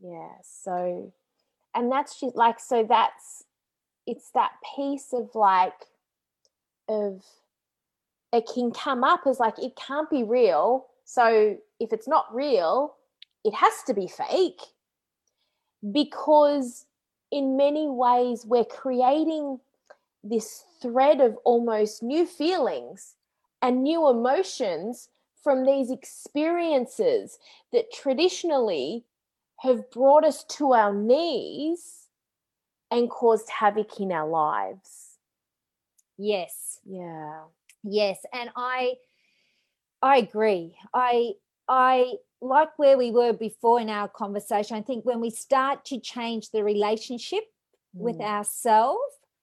Yeah 0.02 0.32
so 0.42 1.12
and 1.74 1.90
that's 1.90 2.20
just 2.20 2.36
like 2.36 2.58
so 2.60 2.84
that's 2.88 3.44
it's 4.06 4.30
that 4.32 4.52
piece 4.76 5.12
of 5.12 5.34
like 5.34 5.86
of 6.88 7.22
it 8.32 8.48
can 8.52 8.70
come 8.72 9.04
up 9.04 9.22
as 9.26 9.40
like 9.40 9.58
it 9.58 9.76
can't 9.76 10.10
be 10.10 10.22
real. 10.22 10.86
So 11.04 11.56
if 11.80 11.92
it's 11.92 12.08
not 12.08 12.34
real 12.34 12.94
it 13.44 13.54
has 13.54 13.82
to 13.86 13.94
be 13.94 14.06
fake. 14.06 14.60
Because 15.92 16.86
in 17.30 17.56
many 17.56 17.88
ways 17.88 18.44
we're 18.44 18.64
creating 18.64 19.60
this 20.22 20.64
thread 20.82 21.20
of 21.20 21.36
almost 21.44 22.02
new 22.02 22.26
feelings 22.26 23.14
and 23.62 23.82
new 23.82 24.08
emotions 24.08 25.08
from 25.42 25.64
these 25.64 25.90
experiences 25.90 27.38
that 27.72 27.92
traditionally 27.92 29.04
have 29.60 29.90
brought 29.90 30.24
us 30.24 30.44
to 30.44 30.72
our 30.72 30.94
knees 30.94 32.08
and 32.90 33.10
caused 33.10 33.48
havoc 33.48 34.00
in 34.00 34.10
our 34.10 34.28
lives. 34.28 35.18
Yes. 36.18 36.80
Yeah. 36.84 37.40
Yes, 37.82 38.18
and 38.32 38.50
I 38.56 38.94
I 40.02 40.18
agree. 40.18 40.76
I 40.92 41.32
I 41.68 42.14
like 42.40 42.78
where 42.78 42.96
we 42.96 43.10
were 43.10 43.32
before 43.32 43.80
in 43.80 43.90
our 43.90 44.08
conversation. 44.08 44.76
I 44.76 44.82
think 44.82 45.04
when 45.04 45.20
we 45.20 45.30
start 45.30 45.84
to 45.86 46.00
change 46.00 46.50
the 46.50 46.64
relationship 46.64 47.44
mm. 47.96 48.00
with 48.00 48.20
ourselves 48.20 48.98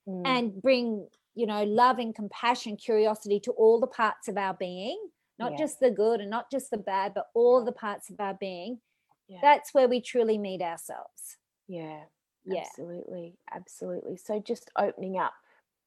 mm. 0.07 0.21
and 0.25 0.61
bring, 0.61 1.07
you 1.35 1.45
know, 1.45 1.63
love 1.63 1.99
and 1.99 2.13
compassion, 2.13 2.75
curiosity 2.75 3.39
to 3.41 3.51
all 3.51 3.79
the 3.79 3.87
parts 3.87 4.27
of 4.27 4.37
our 4.37 4.53
being, 4.53 4.99
not 5.39 5.53
yeah. 5.53 5.57
just 5.57 5.79
the 5.79 5.91
good 5.91 6.21
and 6.21 6.29
not 6.29 6.51
just 6.51 6.71
the 6.71 6.77
bad, 6.77 7.13
but 7.13 7.27
all 7.33 7.63
the 7.63 7.71
parts 7.71 8.09
of 8.09 8.19
our 8.19 8.33
being. 8.33 8.79
Yeah. 9.27 9.39
That's 9.41 9.73
where 9.73 9.87
we 9.87 10.01
truly 10.01 10.37
meet 10.37 10.61
ourselves. 10.61 11.37
Yeah. 11.67 12.01
Yeah. 12.45 12.61
Absolutely. 12.61 13.35
Absolutely. 13.53 14.17
So 14.17 14.39
just 14.39 14.71
opening 14.77 15.17
up 15.17 15.33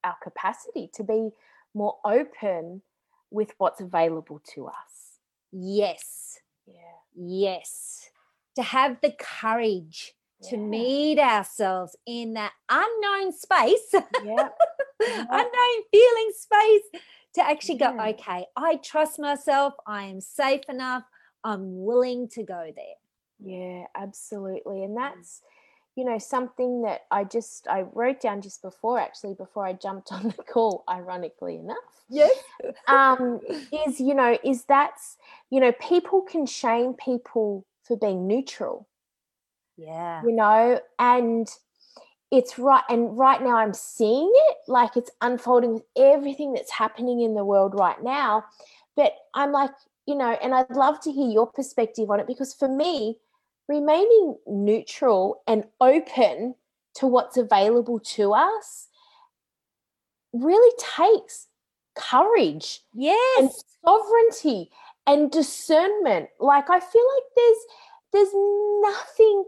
our 0.05 0.17
capacity 0.23 0.91
to 0.95 1.03
be 1.03 1.31
more 1.75 1.97
open 2.05 2.83
with 3.31 3.55
what's 3.59 3.81
available 3.81 4.41
to 4.55 4.67
us. 4.67 5.19
Yes. 5.53 6.41
Yeah. 6.67 6.75
Yes. 7.15 8.11
To 8.57 8.63
have 8.63 8.99
the 9.01 9.15
courage 9.19 10.15
to 10.45 10.57
meet 10.57 11.19
ourselves 11.19 11.97
in 12.07 12.35
that 12.35 12.53
unknown 12.69 13.33
space, 13.33 13.95
yeah. 14.25 14.49
unknown 15.01 15.83
feeling 15.91 16.33
space, 16.35 17.03
to 17.35 17.47
actually 17.47 17.79
yeah. 17.79 17.93
go, 17.97 18.03
okay, 18.11 18.47
I 18.57 18.77
trust 18.77 19.19
myself, 19.19 19.75
I 19.87 20.05
am 20.05 20.21
safe 20.21 20.63
enough, 20.69 21.05
I'm 21.45 21.85
willing 21.85 22.29
to 22.31 22.43
go 22.43 22.73
there. 22.75 22.97
Yeah, 23.43 23.85
absolutely. 23.97 24.85
And 24.85 24.97
mm. 24.97 25.01
that's, 25.01 25.43
you 25.97 26.05
know, 26.05 26.19
something 26.19 26.83
that 26.83 27.03
I 27.11 27.25
just 27.25 27.67
I 27.69 27.83
wrote 27.93 28.21
down 28.21 28.43
just 28.43 28.63
before 28.63 28.99
actually 28.99 29.35
before 29.35 29.67
I 29.67 29.73
jumped 29.73 30.13
on 30.13 30.25
the 30.25 30.43
call, 30.43 30.85
ironically 30.89 31.57
enough. 31.57 31.77
Yes. 32.09 32.37
um, 32.89 33.41
is, 33.87 34.01
you 34.01 34.15
know, 34.15 34.37
is 34.45 34.65
that's, 34.65 35.17
you 35.51 35.61
know, 35.61 35.73
people 35.73 36.23
can 36.23 36.47
shame 36.47 36.95
people 36.95 37.67
for 37.85 37.97
being 37.97 38.27
neutral. 38.27 38.89
Yeah. 39.77 40.23
You 40.23 40.33
know, 40.33 40.81
and 40.99 41.49
it's 42.31 42.59
right 42.59 42.85
and 42.89 43.17
right 43.19 43.43
now 43.43 43.57
i'm 43.57 43.75
seeing 43.75 44.31
it 44.33 44.57
like 44.69 44.97
it's 44.97 45.11
unfolding 45.21 45.75
with 45.75 45.83
everything 45.97 46.53
that's 46.53 46.71
happening 46.71 47.21
in 47.21 47.35
the 47.35 47.45
world 47.45 47.75
right 47.75 48.03
now. 48.03 48.45
But 48.97 49.15
i'm 49.35 49.53
like 49.53 49.71
you 50.07 50.15
know 50.15 50.37
and 50.43 50.55
i'd 50.55 50.71
love 50.71 51.01
to 51.01 51.13
hear 51.13 51.29
your 51.29 51.47
perspective 51.47 52.11
on 52.11 52.21
it 52.21 52.27
because 52.27 52.55
for 52.55 52.69
me 52.69 53.17
remaining 53.69 54.37
neutral 54.47 55.43
and 55.47 55.65
open 55.81 56.55
to 56.95 57.07
what's 57.07 57.37
available 57.37 58.01
to 58.01 58.33
us 58.33 58.89
really 60.33 60.75
takes 60.97 61.47
courage 61.95 62.81
yes. 62.95 63.39
and 63.39 63.51
sovereignty 63.85 64.71
and 65.07 65.31
discernment. 65.31 66.29
Like 66.39 66.71
i 66.71 66.81
feel 66.81 67.07
like 67.15 67.25
there's 67.37 67.57
there's 68.13 68.35
nothing 68.83 69.45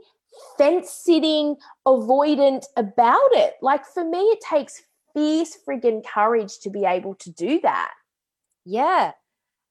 fence 0.59 0.90
sitting 0.90 1.57
avoidant 1.87 2.64
about 2.77 3.31
it. 3.33 3.55
Like 3.62 3.85
for 3.87 4.05
me 4.05 4.18
it 4.18 4.40
takes 4.40 4.83
fierce 5.14 5.59
friggin 5.66 6.05
courage 6.07 6.59
to 6.61 6.71
be 6.71 6.85
able 6.85 7.14
to 7.16 7.31
do 7.31 7.61
that. 7.61 7.92
Yeah 8.64 9.12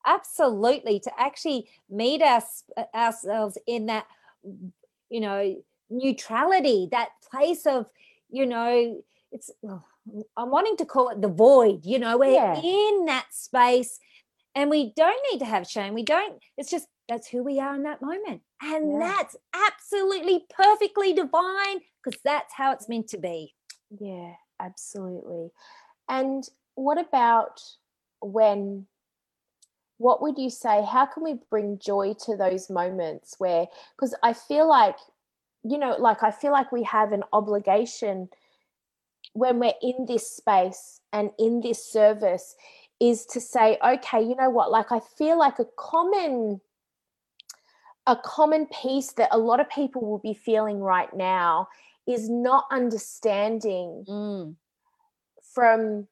absolutely. 0.06 1.00
To 1.00 1.12
actually 1.20 1.70
meet 1.90 2.22
us 2.22 2.64
uh, 2.78 2.84
ourselves 2.96 3.58
in 3.68 3.86
that 3.88 4.06
you 5.10 5.20
know 5.20 5.64
neutrality 5.90 6.88
that 6.92 7.10
place 7.30 7.66
of 7.66 7.86
you 8.30 8.46
know 8.46 9.04
it's 9.32 9.52
i'm 10.38 10.50
wanting 10.50 10.78
to 10.78 10.86
call 10.86 11.10
it 11.10 11.22
the 11.22 11.28
void 11.28 11.86
you 11.86 12.00
know 12.00 12.18
we're 12.18 12.32
Yeah. 12.32 12.60
in 12.60 13.06
that 13.06 13.28
space 13.32 14.00
and 14.56 14.70
we 14.70 14.94
don't 14.96 15.20
need 15.32 15.40
to 15.40 15.46
have 15.46 15.68
shame. 15.68 15.94
We 15.94 16.04
don't 16.04 16.42
it's 16.58 16.72
just 16.72 16.88
that's 17.10 17.28
who 17.28 17.44
we 17.44 17.60
are 17.60 17.76
in 17.76 17.84
that 17.84 18.02
moment 18.02 18.42
and 18.62 18.94
Yeah. 18.94 19.00
that's 19.02 19.36
absolutely 19.54 20.46
perfectly 20.50 21.14
divine 21.14 21.82
because 22.04 22.20
that's 22.24 22.54
how 22.56 22.72
it's 22.72 22.90
meant 22.90 23.08
to 23.10 23.18
be 23.18 23.54
Yeah, 24.00 24.34
absolutely. 24.60 25.50
And 26.10 26.48
what 26.76 27.00
about 27.00 27.62
when, 28.22 28.88
what 29.98 30.22
would 30.22 30.38
you 30.38 30.50
say? 30.50 30.84
How 30.84 31.06
can 31.06 31.24
we 31.24 31.36
bring 31.50 31.80
joy 31.80 32.14
to 32.26 32.36
those 32.38 32.70
moments 32.70 33.36
where, 33.38 33.68
because 33.96 34.16
I 34.24 34.34
feel 34.34 34.68
like, 34.68 34.98
you 35.64 35.78
know, 35.78 35.96
like 36.00 36.24
I 36.24 36.32
feel 36.32 36.52
like 36.52 36.72
we 36.72 36.84
have 36.84 37.12
an 37.12 37.24
obligation 37.34 38.30
when 39.34 39.60
we're 39.60 39.74
in 39.82 40.06
this 40.08 40.30
space 40.30 41.02
and 41.14 41.32
in 41.40 41.62
this 41.62 41.86
service 41.86 42.56
is 43.00 43.26
to 43.28 43.42
say, 43.42 43.78
okay, 43.86 44.22
you 44.22 44.36
know 44.36 44.50
what? 44.50 44.72
Like 44.72 44.92
I 44.92 45.00
feel 45.18 45.38
like 45.38 45.60
a 45.60 45.66
common 45.78 46.62
a 48.12 48.18
common 48.26 48.68
piece 48.68 49.14
that 49.14 49.30
a 49.32 49.38
lot 49.38 49.62
of 49.62 49.70
people 49.70 50.02
will 50.06 50.20
be 50.20 50.34
feeling 50.34 50.82
right 50.82 51.14
now 51.16 51.70
is 52.08 52.30
not 52.30 52.66
understanding 52.72 54.06
Mm, 54.08 54.56
from 55.56 56.08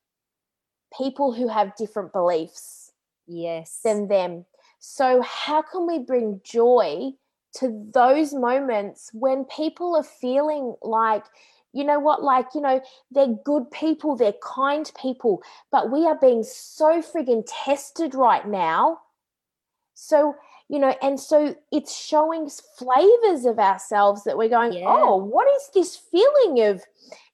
people 0.98 1.34
who 1.34 1.48
have 1.50 1.76
different 1.76 2.14
beliefs 2.14 2.94
yes 3.28 3.82
than 3.84 4.08
them. 4.08 4.46
So, 4.80 5.22
how 5.22 5.62
can 5.62 5.86
we 5.86 6.00
bring 6.00 6.40
joy 6.44 7.12
to 7.56 7.86
those 7.94 8.34
moments 8.34 9.10
when 9.14 9.44
people 9.46 9.96
are 9.98 10.04
feeling 10.04 10.76
like, 10.82 11.26
you 11.74 11.84
know 11.84 12.00
what, 12.00 12.24
like, 12.24 12.48
you 12.56 12.62
know, 12.62 12.82
they're 13.12 13.36
good 13.44 13.70
people, 13.72 14.16
they're 14.16 14.34
kind 14.42 14.90
people, 15.00 15.44
but 15.72 15.92
we 15.92 16.06
are 16.06 16.18
being 16.18 16.44
so 16.44 17.02
friggin' 17.02 17.44
tested 17.48 18.16
right 18.16 18.48
now. 18.48 19.02
So, 19.96 20.36
you 20.70 20.78
know, 20.78 20.96
and 21.02 21.20
so 21.20 21.56
it's 21.72 21.96
showing 21.98 22.48
flavors 22.78 23.46
of 23.46 23.58
ourselves 23.58 24.24
that 24.24 24.38
we're 24.38 24.50
going, 24.50 24.74
Yeah. 24.74 24.86
oh, 24.88 25.16
what 25.18 25.48
is 25.56 25.70
this 25.74 25.98
feeling 25.98 26.64
of 26.68 26.84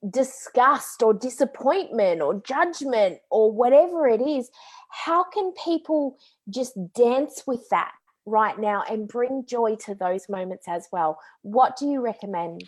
disgust 0.09 1.03
or 1.03 1.13
disappointment 1.13 2.21
or 2.21 2.35
judgment 2.41 3.19
or 3.29 3.51
whatever 3.51 4.07
it 4.07 4.21
is? 4.21 4.49
How 4.89 5.23
can 5.25 5.51
people 5.63 6.17
just 6.49 6.77
dance 6.93 7.43
with 7.45 7.67
that 7.69 7.91
right 8.25 8.57
now 8.57 8.83
and 8.89 9.07
bring 9.07 9.45
joy 9.45 9.75
to 9.81 9.93
those 9.95 10.29
moments 10.29 10.67
as 10.69 10.87
well? 10.93 11.19
What 11.41 11.75
do 11.75 11.87
you 11.87 11.99
recommend? 11.99 12.63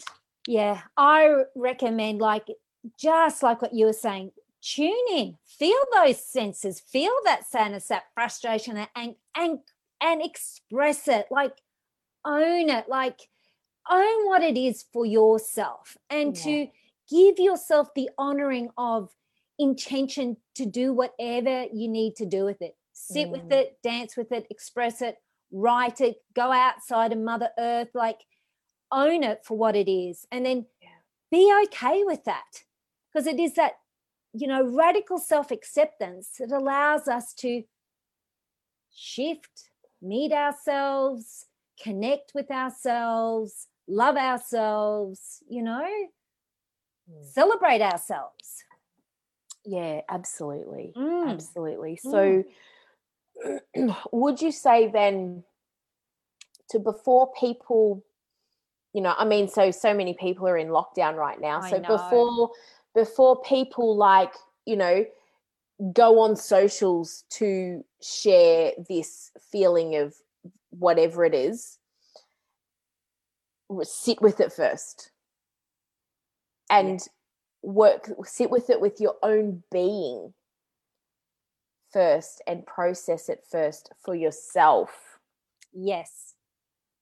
Yeah, 0.48 0.82
I 0.98 1.44
recommend 1.56 2.20
like 2.20 2.48
just 3.00 3.42
like 3.42 3.62
what 3.62 3.74
you 3.74 3.86
were 3.86 3.94
saying, 3.94 4.32
tune 4.62 4.94
in, 5.14 5.38
feel 5.46 5.78
those 5.94 6.24
senses, 6.24 6.82
feel 6.82 7.14
that 7.24 7.46
sadness, 7.46 7.88
that 7.88 8.04
frustration, 8.14 8.86
and 8.96 9.16
and 9.36 9.60
and 10.02 10.22
express 10.22 11.08
it. 11.08 11.28
Like 11.32 11.58
own 12.26 12.70
it, 12.70 12.90
like 12.90 13.30
own 13.90 14.26
what 14.28 14.44
it 14.44 14.58
is 14.58 14.86
for 14.94 15.06
yourself, 15.06 15.98
and 16.10 16.36
Yeah. 16.36 16.44
to 16.44 16.68
give 17.10 17.40
yourself 17.40 17.94
the 17.96 18.10
honoring 18.18 18.70
of 18.78 19.16
intention 19.60 20.38
to 20.56 20.66
do 20.66 20.94
whatever 20.94 21.66
you 21.74 21.88
need 21.88 22.16
to 22.18 22.26
do 22.26 22.46
with 22.46 22.62
it. 22.62 22.76
Sit 22.94 23.30
with 23.30 23.44
Mm. 23.50 23.54
it, 23.54 23.82
dance 23.82 24.18
with 24.18 24.32
it, 24.32 24.46
express 24.50 25.02
it, 25.02 25.18
write 25.52 26.02
it, 26.02 26.24
go 26.34 26.52
outside 26.52 27.12
and 27.12 27.24
Mother 27.24 27.50
Earth, 27.58 27.90
like 27.94 28.26
own 28.92 29.24
it 29.24 29.44
for 29.46 29.58
what 29.58 29.76
it 29.76 29.90
is 29.90 30.26
and 30.32 30.46
then 30.46 30.66
Yeah. 30.82 30.90
be 31.30 31.54
okay 31.66 32.04
with 32.06 32.24
that 32.24 32.64
because 33.12 33.28
it 33.28 33.40
is 33.40 33.54
that 33.56 33.74
you 34.34 34.48
know 34.48 34.64
radical 34.64 35.18
self-acceptance 35.18 36.38
that 36.38 36.52
allows 36.52 37.08
us 37.08 37.34
to 37.34 37.64
shift 38.90 39.70
meet 40.08 40.32
ourselves 40.32 41.46
connect 41.82 42.32
with 42.34 42.50
ourselves 42.52 43.68
love 43.88 44.16
ourselves 44.18 45.44
you 45.50 45.62
know 45.62 45.88
Mm. 47.10 47.24
celebrate 47.24 47.82
ourselves 47.82 48.66
Yeah, 49.68 50.02
absolutely. 50.10 50.94
Mm. 50.98 51.30
Absolutely. 51.30 51.98
So, 51.98 52.44
would 54.12 54.42
you 54.42 54.52
say 54.52 54.90
then 54.90 55.44
to 56.70 56.80
before 56.80 57.32
people, 57.38 58.04
you 58.94 59.02
know, 59.02 59.14
I 59.18 59.26
mean, 59.26 59.48
so 59.50 59.72
so 59.72 59.94
many 59.94 60.14
people 60.14 60.48
are 60.48 60.58
in 60.58 60.70
lockdown 60.70 61.16
right 61.16 61.40
now. 61.40 61.60
I 61.62 61.70
so 61.70 61.80
know. 61.80 61.98
before 61.98 62.50
before 62.96 63.42
people 63.42 63.96
like 63.96 64.34
you 64.66 64.78
know 64.78 65.06
go 65.94 66.20
on 66.20 66.36
socials 66.36 67.24
to 67.30 67.84
share 68.02 68.72
this 68.90 69.32
feeling 69.52 69.96
of 69.96 70.16
whatever 70.72 71.24
it 71.24 71.34
is, 71.34 71.78
sit 73.84 74.22
with 74.22 74.40
it 74.40 74.52
first 74.52 75.12
and 76.70 77.02
work 77.62 78.10
sit 78.24 78.50
with 78.50 78.70
it 78.70 78.80
with 78.80 79.00
your 79.00 79.16
own 79.24 79.64
being 79.72 80.34
first 81.92 82.42
and 82.48 82.66
process 82.66 83.30
it 83.30 83.44
first 83.50 83.92
for 84.04 84.16
yourself. 84.16 85.20
Yes, 85.74 86.36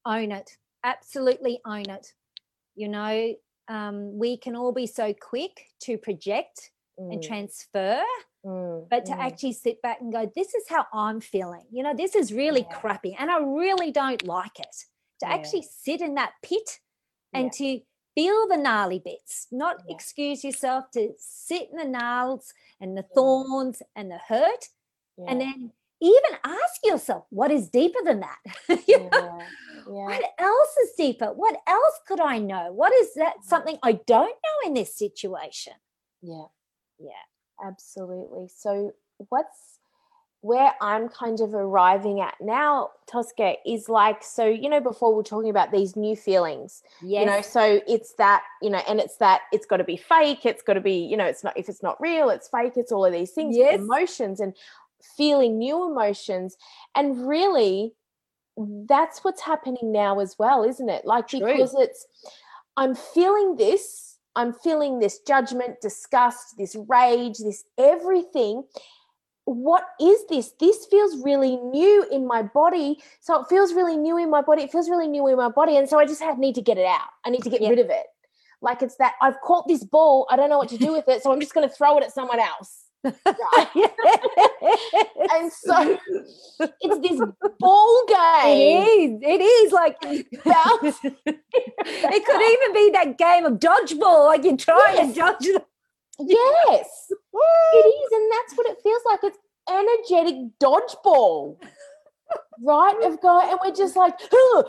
own 0.05 0.31
it. 0.31 0.57
Absolutely 0.83 1.59
own 1.65 1.89
it. 1.89 2.13
You 2.75 2.89
know, 2.89 3.35
um, 3.67 4.17
we 4.17 4.37
can 4.37 4.55
all 4.55 4.71
be 4.71 4.87
so 4.87 5.13
quick 5.13 5.67
to 5.81 5.97
project 5.97 6.71
and 6.97 7.19
Mm, 7.19 7.27
transfer, 7.27 8.01
mm, 8.45 8.87
but 8.89 9.05
to 9.05 9.13
mm. 9.13 9.19
actually 9.19 9.53
sit 9.53 9.81
back 9.81 10.01
and 10.01 10.11
go, 10.13 10.31
this 10.35 10.53
is 10.53 10.63
how 10.69 10.85
I'm 10.93 11.19
feeling. 11.21 11.65
You 11.71 11.83
know, 11.83 11.93
this 11.95 12.15
is 12.15 12.31
really 12.31 12.65
Yeah. 12.69 12.77
crappy 12.77 13.15
and 13.17 13.31
I 13.31 13.39
really 13.39 13.91
don't 13.91 14.23
like 14.23 14.59
it. 14.59 14.75
To 15.21 15.27
Yeah. 15.27 15.33
actually 15.33 15.63
sit 15.63 16.01
in 16.01 16.15
that 16.15 16.33
pit 16.41 16.79
and 17.33 17.45
Yeah. 17.45 17.57
to 17.57 17.85
feel 18.15 18.47
the 18.47 18.57
gnarly 18.57 18.99
bits, 18.99 19.47
not 19.51 19.83
excuse 19.89 20.43
yourself 20.43 20.91
to 20.91 21.13
sit 21.17 21.69
in 21.71 21.77
the 21.77 21.85
gnarls 21.85 22.53
and 22.79 22.97
the 22.97 23.03
thorns 23.03 23.81
and 23.95 24.09
the 24.11 24.19
hurt, 24.19 24.69
and 25.17 25.41
then 25.41 25.71
even 26.01 26.39
ask 26.43 26.85
yourself, 26.85 27.25
what 27.29 27.51
is 27.51 27.69
deeper 27.69 27.99
than 28.03 28.19
that? 28.21 28.39
You 28.87 28.99
know? 28.99 29.09
yeah, 29.11 29.47
yeah. 29.87 30.05
what 30.05 30.23
else 30.39 30.77
is 30.83 30.91
deeper 30.97 31.27
what 31.27 31.55
else 31.67 31.99
could 32.07 32.19
i 32.19 32.39
know 32.39 32.71
what 32.73 32.93
is 32.93 33.13
that 33.15 33.35
something 33.43 33.77
i 33.83 33.93
don't 33.93 34.35
know 34.45 34.67
in 34.67 34.73
this 34.73 34.95
situation 34.95 35.73
Yeah. 36.21 36.45
Yeah. 36.99 37.11
Absolutely. 37.63 38.47
So 38.47 38.93
what's 39.29 39.79
where 40.41 40.73
I'm 40.79 41.09
kind 41.09 41.39
of 41.41 41.55
arriving 41.55 42.21
at 42.21 42.35
now, 42.39 42.91
Tosca, 43.07 43.55
is 43.65 43.89
like 43.89 44.23
so, 44.23 44.45
you 44.45 44.69
know, 44.69 44.79
before 44.79 45.09
we 45.09 45.15
we're 45.17 45.23
talking 45.23 45.49
about 45.49 45.71
these 45.71 45.95
new 45.95 46.15
feelings. 46.15 46.83
yes 47.01 47.21
You 47.21 47.25
know, 47.25 47.41
so 47.41 47.81
it's 47.87 48.13
that, 48.19 48.43
you 48.61 48.69
know, 48.69 48.81
and 48.87 48.99
it's 48.99 49.17
that 49.17 49.41
it's 49.51 49.65
got 49.65 49.77
to 49.77 49.83
be 49.83 49.97
fake, 49.97 50.45
it's 50.45 50.61
got 50.61 50.73
to 50.73 50.81
be, 50.81 50.97
you 50.97 51.17
know, 51.17 51.25
it's 51.25 51.43
not 51.43 51.57
if 51.57 51.67
it's 51.67 51.81
not 51.81 51.99
real, 51.99 52.29
it's 52.29 52.47
fake, 52.47 52.73
it's 52.75 52.91
all 52.91 53.05
of 53.05 53.11
these 53.11 53.31
things, 53.31 53.55
Yes. 53.57 53.79
emotions 53.79 54.39
and 54.39 54.55
feeling 55.17 55.57
new 55.57 55.89
emotions. 55.89 56.57
And 56.93 57.27
really 57.27 57.93
that's 58.87 59.23
what's 59.23 59.41
happening 59.41 59.91
now 59.91 60.19
as 60.19 60.37
well, 60.37 60.63
isn't 60.63 60.89
it? 60.89 61.05
Like 61.05 61.27
True. 61.27 61.41
because 61.41 61.73
it's 61.75 62.05
I'm 62.77 62.93
feeling 62.93 63.55
this, 63.55 64.14
I'm 64.35 64.53
feeling 64.53 64.99
this 64.99 65.19
judgment, 65.19 65.81
disgust, 65.81 66.57
this 66.57 66.75
rage, 66.87 67.37
this 67.37 67.63
everything. 67.77 68.63
What 69.45 69.85
is 70.01 70.25
this? 70.27 70.53
This 70.59 70.85
feels 70.87 71.23
really 71.23 71.57
new 71.57 72.05
in 72.11 72.27
my 72.27 72.41
body. 72.41 72.97
So 73.21 73.41
it 73.41 73.47
feels 73.47 73.73
really 73.73 73.95
new 73.95 74.17
in 74.17 74.29
my 74.29 74.41
body. 74.41 74.63
It 74.63 74.71
feels 74.71 74.89
really 74.89 75.07
new 75.07 75.27
in 75.27 75.37
my 75.37 75.49
body. 75.49 75.77
And 75.77 75.87
so 75.87 75.99
I 75.99 76.05
just 76.05 76.21
have, 76.21 76.39
need 76.39 76.55
to 76.55 76.61
get 76.61 76.77
it 76.77 76.85
out. 76.85 77.09
I 77.25 77.29
need 77.29 77.43
to 77.43 77.49
get 77.49 77.61
Yeah. 77.61 77.69
rid 77.69 77.79
of 77.79 77.89
it. 77.89 78.07
Like 78.61 78.81
it's 78.81 78.95
that 78.95 79.13
I've 79.21 79.39
caught 79.41 79.67
this 79.67 79.83
ball, 79.83 80.25
I 80.29 80.35
don't 80.35 80.49
know 80.49 80.57
what 80.57 80.69
to 80.69 80.77
do 80.77 80.91
with 80.91 81.07
it, 81.07 81.21
so 81.21 81.31
I'm 81.31 81.39
just 81.39 81.53
going 81.53 81.67
to 81.69 81.73
throw 81.73 81.97
it 81.97 82.03
at 82.03 82.13
someone 82.13 82.39
else. 82.39 82.84
And 85.33 85.51
so 85.51 85.97
it's 86.81 86.99
this 87.07 87.19
ball 87.59 88.05
game. 88.07 89.19
It 89.23 89.41
is. 89.41 89.41
It 89.41 89.41
is 89.41 89.71
like 89.71 89.97
it 90.01 90.27
could 92.25 92.41
even 92.41 92.73
be 92.73 92.89
that 92.93 93.17
game 93.17 93.45
of 93.45 93.53
dodgeball. 93.59 94.25
Like 94.27 94.43
you're 94.43 94.57
trying 94.57 94.95
Yes. 94.97 95.13
to 95.13 95.19
dodge 95.19 95.39
the 95.39 95.63
Yes, 96.19 97.07
it 97.73 97.85
is, 97.85 98.11
and 98.13 98.31
that's 98.31 98.53
what 98.57 98.67
it 98.67 98.77
feels 98.81 99.01
like. 99.05 99.19
It's 99.23 99.37
energetic 99.69 100.35
dodgeball, 100.63 101.57
right? 102.63 102.97
Of 103.03 103.19
going, 103.21 103.49
and 103.49 103.59
we're 103.63 103.75
just 103.75 103.95
like 103.97 104.17
trying 104.29 104.63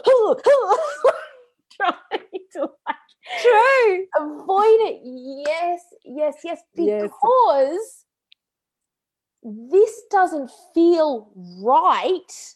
to 2.52 2.60
like 2.60 2.96
true. 3.40 4.06
avoid 4.18 4.80
it. 4.90 5.00
Yes, 5.48 5.80
yes, 6.04 6.34
yes, 6.42 6.60
Yes. 6.74 7.10
This 9.46 10.02
doesn't 10.10 10.50
feel 10.74 11.30
right 11.62 12.54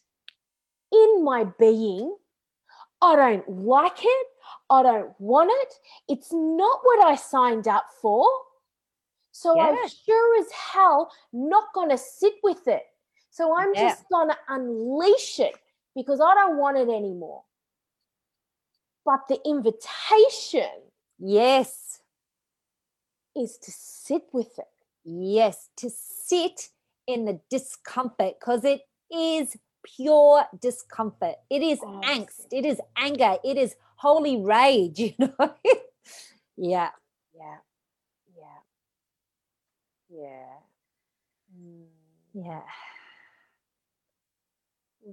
in 0.92 1.24
my 1.24 1.44
being. 1.58 2.16
I 3.00 3.16
don't 3.16 3.48
like 3.48 3.98
it. 4.02 4.26
I 4.68 4.82
don't 4.82 5.14
want 5.20 5.50
it. 5.62 5.74
It's 6.08 6.32
not 6.32 6.80
what 6.82 7.04
I 7.04 7.14
signed 7.14 7.68
up 7.68 7.86
for. 8.02 8.28
So 9.30 9.60
I'm 9.60 9.76
sure 10.04 10.40
as 10.40 10.50
hell 10.50 11.12
not 11.32 11.72
going 11.74 11.90
to 11.90 11.98
sit 11.98 12.34
with 12.42 12.66
it. 12.66 12.82
So 13.30 13.56
I'm 13.56 13.72
Yeah. 13.74 13.90
just 13.90 14.08
going 14.10 14.28
to 14.28 14.36
unleash 14.48 15.38
it 15.38 15.54
because 15.94 16.20
I 16.20 16.34
don't 16.34 16.58
want 16.58 16.76
it 16.76 16.88
anymore. 16.88 17.44
But 19.04 19.28
the 19.28 19.38
invitation 19.46 20.68
Yes. 21.18 22.00
is 23.36 23.56
to 23.58 23.70
sit 23.70 24.24
with 24.32 24.58
it. 24.58 24.66
Yes. 25.04 25.70
To 25.76 25.88
sit 25.88 26.70
in 27.06 27.24
the 27.24 27.40
discomfort 27.50 28.34
because 28.40 28.64
it 28.64 28.82
is 29.10 29.56
pure 29.84 30.44
discomfort. 30.60 31.36
It 31.50 31.62
is 31.62 31.80
Oh, 31.82 32.00
angst. 32.04 32.46
It 32.52 32.64
is 32.64 32.80
anger. 32.96 33.36
It 33.44 33.56
is 33.56 33.74
holy 33.96 34.36
rage, 34.42 34.98
you 35.00 35.14
know? 35.18 35.54
yeah. 36.56 36.90
Yeah. 37.34 37.56
Yeah. 38.36 38.60
Yeah. 40.08 40.58
Mm, 41.56 41.86
Yeah. 42.34 42.62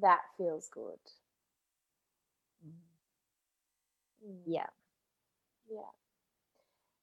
that 0.01 0.19
feels 0.37 0.67
good. 0.69 0.99
Mm, 2.65 4.41
Yeah. 4.45 4.67
Yeah. 5.69 5.81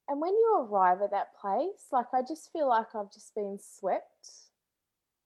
And 0.09 0.21
when 0.21 0.33
you 0.35 0.59
arrive 0.71 1.01
at 1.03 1.11
that 1.13 1.35
place, 1.41 1.87
like 1.91 2.13
I 2.13 2.23
just 2.23 2.53
feel 2.53 2.69
like 2.69 2.95
I've 2.95 3.13
just 3.13 3.35
been 3.35 3.59
swept 3.59 4.29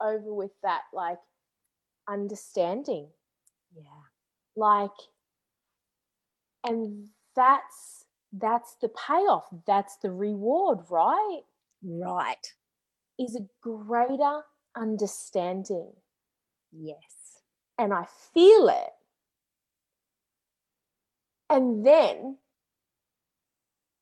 over 0.02 0.34
with 0.34 0.52
that 0.62 0.82
like 0.94 1.18
understanding. 2.08 3.08
Yeah. 3.76 3.82
Like 4.56 4.90
and 6.64 7.08
that's 7.36 8.06
that's 8.32 8.76
the 8.82 8.88
payoff. 8.90 9.46
That's 9.66 9.96
the 9.98 10.10
reward, 10.12 10.80
right? 10.90 11.42
Right. 11.82 12.54
Is 13.18 13.36
a 13.36 13.46
greater 13.62 14.42
understanding. 14.76 15.92
Yes. 16.72 17.40
and 17.78 17.92
I 17.94 18.06
feel 18.34 18.68
it. 18.68 18.92
And 21.50 21.86
then 21.86 22.38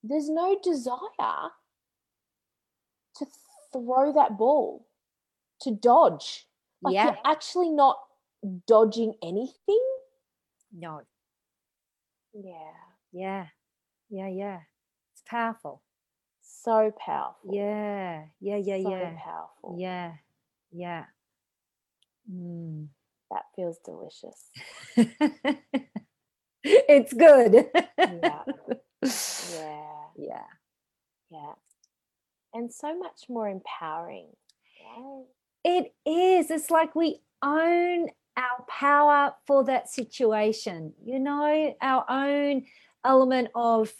there's 0.02 0.28
no 0.30 0.58
desire 0.62 1.50
to 3.16 3.26
throw 3.72 4.12
that 4.14 4.38
ball, 4.38 4.85
to 5.62 5.70
dodge. 5.72 6.46
Like 6.82 6.94
yeah. 6.94 7.04
you're 7.06 7.18
actually 7.24 7.70
not 7.70 7.98
dodging 8.66 9.14
anything. 9.22 9.82
No. 10.72 11.02
Yeah. 12.34 12.52
Yeah. 13.12 13.46
Yeah. 14.10 14.28
Yeah. 14.28 14.60
It's 15.12 15.22
powerful. 15.26 15.82
So 16.42 16.92
powerful. 16.98 17.54
Yeah. 17.54 18.24
Yeah. 18.40 18.56
Yeah. 18.56 18.82
So 18.82 18.90
yeah. 18.90 19.16
powerful. 19.22 19.76
Yeah. 19.78 20.12
Yeah. 20.72 21.04
Mm. 22.30 22.88
That 23.30 23.42
feels 23.54 23.78
delicious. 23.84 24.50
it's 26.62 27.12
good. 27.12 27.66
Yeah. 27.98 28.42
Yeah. 29.02 29.96
yeah. 30.16 30.42
Yeah. 31.30 31.52
And 32.54 32.72
so 32.72 32.96
much 32.98 33.24
more 33.28 33.48
empowering. 33.48 34.28
Right? 34.96 35.24
It 35.68 35.92
is. 36.08 36.48
It's 36.52 36.70
like 36.70 36.94
we 36.94 37.18
own 37.42 38.08
our 38.36 38.64
power 38.68 39.34
for 39.48 39.64
that 39.64 39.88
situation, 39.90 40.92
you 41.04 41.18
know, 41.18 41.74
our 41.82 42.04
own 42.08 42.66
element 43.04 43.48
of 43.52 43.92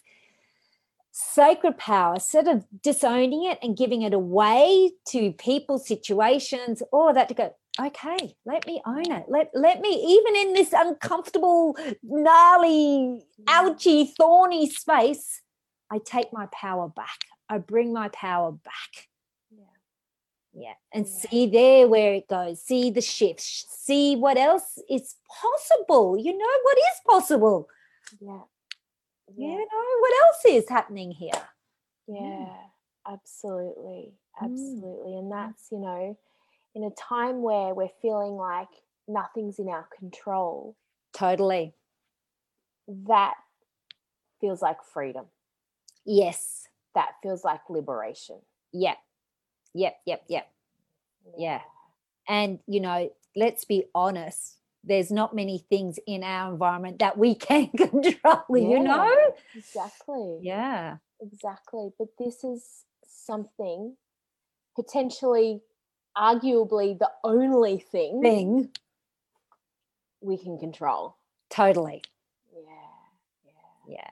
sacred 1.11 1.77
power. 1.77 2.15
Instead 2.15 2.47
of 2.47 2.65
disowning 2.83 3.51
it 3.51 3.59
and 3.65 3.77
giving 3.77 4.03
it 4.03 4.15
away 4.15 4.93
to 5.09 5.33
people 5.33 5.81
situations 5.81 6.85
all 6.93 7.09
of 7.09 7.17
that 7.17 7.29
to 7.31 7.35
go 7.35 7.53
okay 7.81 8.37
let 8.45 8.65
me 8.69 8.81
own 8.87 9.11
it. 9.11 9.25
Let 9.29 9.51
let 9.53 9.81
me 9.81 9.89
even 9.89 10.37
in 10.37 10.53
this 10.55 10.73
uncomfortable 10.73 11.77
gnarly 12.01 13.25
ouchy 13.49 14.15
thorny 14.17 14.71
space 14.71 15.43
i 15.91 15.99
take 15.99 16.33
my 16.33 16.47
power 16.53 16.89
back. 16.89 17.19
I 17.49 17.59
bring 17.59 17.93
my 17.93 18.09
power 18.11 18.53
back 18.53 19.09
yeah 20.59 20.73
and 20.93 21.07
Yeah. 21.07 21.13
see 21.31 21.47
there 21.47 21.87
where 21.89 22.15
it 22.15 22.29
goes 22.29 22.63
see 22.63 22.91
the 22.91 23.01
shifts 23.03 23.67
see 23.69 24.17
what 24.17 24.37
else 24.39 24.79
is 24.89 25.17
possible 25.43 26.17
you 26.17 26.33
know 26.37 26.55
what 26.63 26.79
is 26.79 27.01
possible 27.07 27.69
Yeah. 28.21 28.41
you 29.37 29.49
know 29.59 29.89
what 30.01 30.13
else 30.25 30.43
is 30.49 30.69
happening 30.69 31.11
here 31.13 31.43
Yeah, 32.09 32.55
absolutely. 33.07 34.15
Mm. 34.41 34.45
Absolutely. 34.45 35.17
And 35.19 35.33
that's, 35.33 35.69
you 35.73 35.79
know, 35.81 36.17
in 36.75 36.85
a 36.85 36.91
time 36.91 37.43
where 37.43 37.75
we're 37.75 37.91
feeling 38.01 38.35
like 38.37 38.69
nothing's 39.09 39.59
in 39.59 39.69
our 39.69 39.89
control, 39.99 40.77
totally 41.13 41.75
that 43.09 43.35
feels 44.41 44.63
like 44.63 44.83
freedom. 44.85 45.27
yes 46.05 46.69
That 46.95 47.13
feels 47.23 47.43
like 47.45 47.63
liberation. 47.69 48.39
yep 48.73 48.99
yep 49.77 49.97
yep 50.07 50.25
yep 50.29 50.49
Yeah. 51.39 51.61
and 52.29 52.61
you 52.67 52.81
know 52.81 53.11
let's 53.37 53.65
be 53.67 53.85
honest 53.95 54.59
there's 54.85 55.11
not 55.13 55.35
many 55.37 55.59
things 55.71 55.99
in 56.07 56.25
our 56.25 56.53
environment 56.53 57.01
that 57.01 57.19
we 57.19 57.35
can 57.49 57.69
control 57.71 58.45
you 58.51 58.81
know 58.81 59.17
Exactly. 59.57 60.39
yeah 60.43 60.97
Exactly. 61.21 61.91
But 61.99 62.09
this 62.19 62.45
is 62.45 62.85
something 63.07 63.97
potentially, 64.77 65.63
arguably, 66.17 66.99
the 66.99 67.11
only 67.25 67.79
thing 67.79 68.23
thing 68.23 68.71
we 70.23 70.39
can 70.39 70.59
control. 70.59 71.17
totally 71.51 72.03
Yeah. 72.55 72.63
Yeah. 73.47 73.97
yeah 73.97 74.11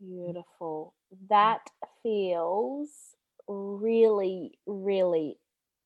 Beautiful. 0.00 0.94
That 1.30 1.62
feels 2.02 3.16
really, 3.48 4.58
really 4.66 5.38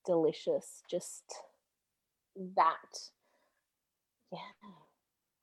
delicious. 0.04 0.82
Just 0.90 1.22
that. 2.56 2.98
Yeah. 4.32 4.38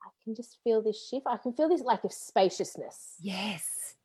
I 0.04 0.10
can 0.24 0.36
just 0.36 0.58
feel 0.64 0.82
this 0.82 1.08
shift. 1.08 1.26
I 1.28 1.38
can 1.38 1.54
feel 1.54 1.70
this 1.70 1.82
like 1.82 2.04
of 2.04 2.12
spaciousness. 2.14 3.16
yes 3.22 3.96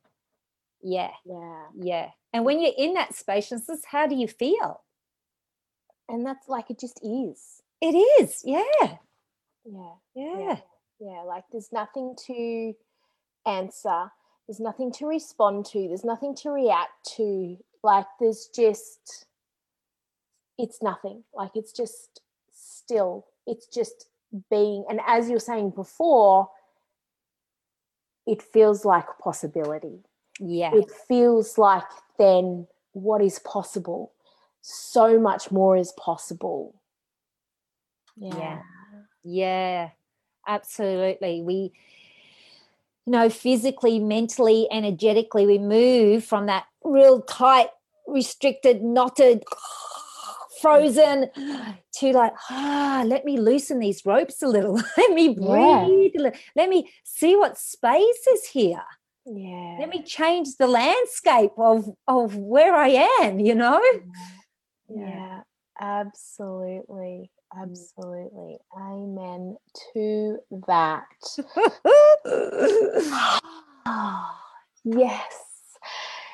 yeah 0.87 1.13
Yeah. 1.25 1.63
yeah 1.81 2.11
and 2.35 2.45
when 2.45 2.61
you're 2.61 2.75
in 2.77 2.93
that 2.93 3.15
spaciousness 3.15 3.81
how 3.87 4.07
do 4.07 4.15
you 4.15 4.29
feel 4.29 4.83
And 6.11 6.27
that's 6.27 6.47
like 6.47 6.69
it 6.71 6.79
just 6.79 7.01
is. 7.03 7.63
it 7.81 7.95
is 7.97 8.43
yeah 8.45 8.63
Yeah. 9.65 9.95
yeah 10.15 10.57
Yeah. 11.01 11.23
Like 11.27 11.45
there's 11.51 11.73
nothing 11.73 12.15
to 12.27 12.75
answer. 13.47 14.11
There's 14.47 14.61
nothing 14.61 14.93
to 14.99 15.07
respond 15.07 15.65
to. 15.73 15.89
There's 15.89 16.05
nothing 16.05 16.35
to 16.43 16.51
react 16.51 16.93
to. 17.17 17.57
Like 17.85 18.07
there's 18.19 18.47
just, 18.47 19.27
it's 20.59 20.83
nothing. 20.83 21.23
Like 21.35 21.51
it's 21.55 21.73
just 21.73 22.23
still. 22.51 23.27
It's 23.47 23.67
just 23.67 24.07
being. 24.51 24.87
And 24.89 25.01
as 25.07 25.29
you're 25.29 25.39
saying 25.39 25.75
before, 25.77 26.49
it 28.27 28.41
feels 28.41 28.87
like 28.87 29.05
possibility. 29.23 30.01
yeah 30.41 30.75
It 30.75 30.91
feels 31.07 31.59
like 31.59 31.85
then 32.19 32.67
what 32.93 33.21
is 33.21 33.39
possible. 33.41 34.13
So 34.63 35.21
much 35.21 35.53
more 35.53 35.77
is 35.77 35.93
possible. 35.93 36.75
Yeah. 38.17 38.63
Yeah, 39.23 39.91
absolutely. 40.49 41.43
We 41.43 41.73
you 43.07 43.13
know, 43.13 43.29
physically, 43.29 43.99
mentally, 43.99 44.67
energetically, 44.71 45.47
we 45.47 45.59
move 45.59 46.25
from 46.25 46.47
that 46.47 46.65
real 46.83 47.21
tight, 47.21 47.69
restricted, 48.07 48.83
knotted, 48.83 49.45
frozen 50.61 51.29
to 51.97 52.13
like, 52.13 52.33
ah, 52.51 53.03
let 53.07 53.25
me 53.25 53.39
loosen 53.39 53.79
these 53.79 54.05
ropes 54.05 54.43
a 54.43 54.49
little. 54.49 54.75
let 54.97 55.13
me 55.13 55.29
breathe. 55.29 56.13
Yeah. 56.15 56.31
Let 56.57 56.69
me 56.69 56.91
see 57.05 57.37
what 57.37 57.59
space 57.59 58.27
is 58.33 58.47
here. 58.47 58.83
Yeah. 59.27 59.77
Let 59.81 59.89
me 59.89 60.03
change 60.03 60.57
the 60.59 60.67
landscape 60.67 61.53
of 61.59 61.89
of 62.07 62.37
where 62.37 62.75
I 62.75 63.09
am, 63.23 63.41
you 63.41 63.55
know? 63.55 63.81
Yeah, 64.89 65.07
yeah 65.07 65.41
absolutely. 65.81 67.31
Mm. 67.57 67.63
Absolutely. 67.63 68.59
Amen 68.77 69.57
to 69.93 70.39
that. 70.67 71.05
yes. 74.85 75.35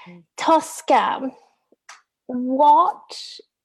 Mm. 0.09 0.23
Tosca, 0.37 1.31
what 2.33 3.17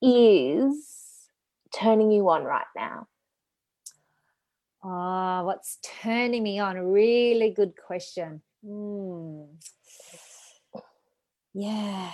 is 0.01 1.29
turning 1.73 2.11
you 2.11 2.27
on 2.29 2.43
right 2.43 2.65
now? 2.75 3.07
Ah, 4.83 5.41
oh, 5.41 5.45
what's 5.45 5.77
turning 5.83 6.41
me 6.41 6.59
on? 6.59 6.77
A 6.77 6.85
really 6.85 7.51
good 7.51 7.73
question. 7.75 8.41
Mm. 8.65 9.47
Yeah. 11.53 12.11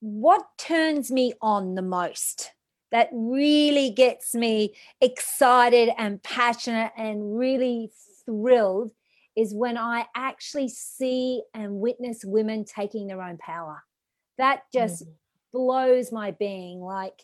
What 0.00 0.46
turns 0.58 1.10
me 1.10 1.34
on 1.40 1.74
the 1.74 1.82
most? 1.82 2.52
That 2.90 3.08
really 3.12 3.90
gets 3.90 4.34
me 4.34 4.74
excited 5.00 5.90
and 5.96 6.22
passionate 6.22 6.92
and 6.96 7.38
really 7.38 7.90
thrilled 8.26 8.92
is 9.36 9.54
when 9.54 9.78
I 9.78 10.06
actually 10.14 10.68
see 10.68 11.42
and 11.54 11.80
witness 11.80 12.24
women 12.24 12.64
taking 12.64 13.06
their 13.06 13.22
own 13.22 13.38
power. 13.38 13.82
That 14.40 14.62
just 14.72 15.04
mm. 15.04 15.12
blows 15.52 16.10
my 16.10 16.30
being. 16.30 16.80
Like 16.80 17.22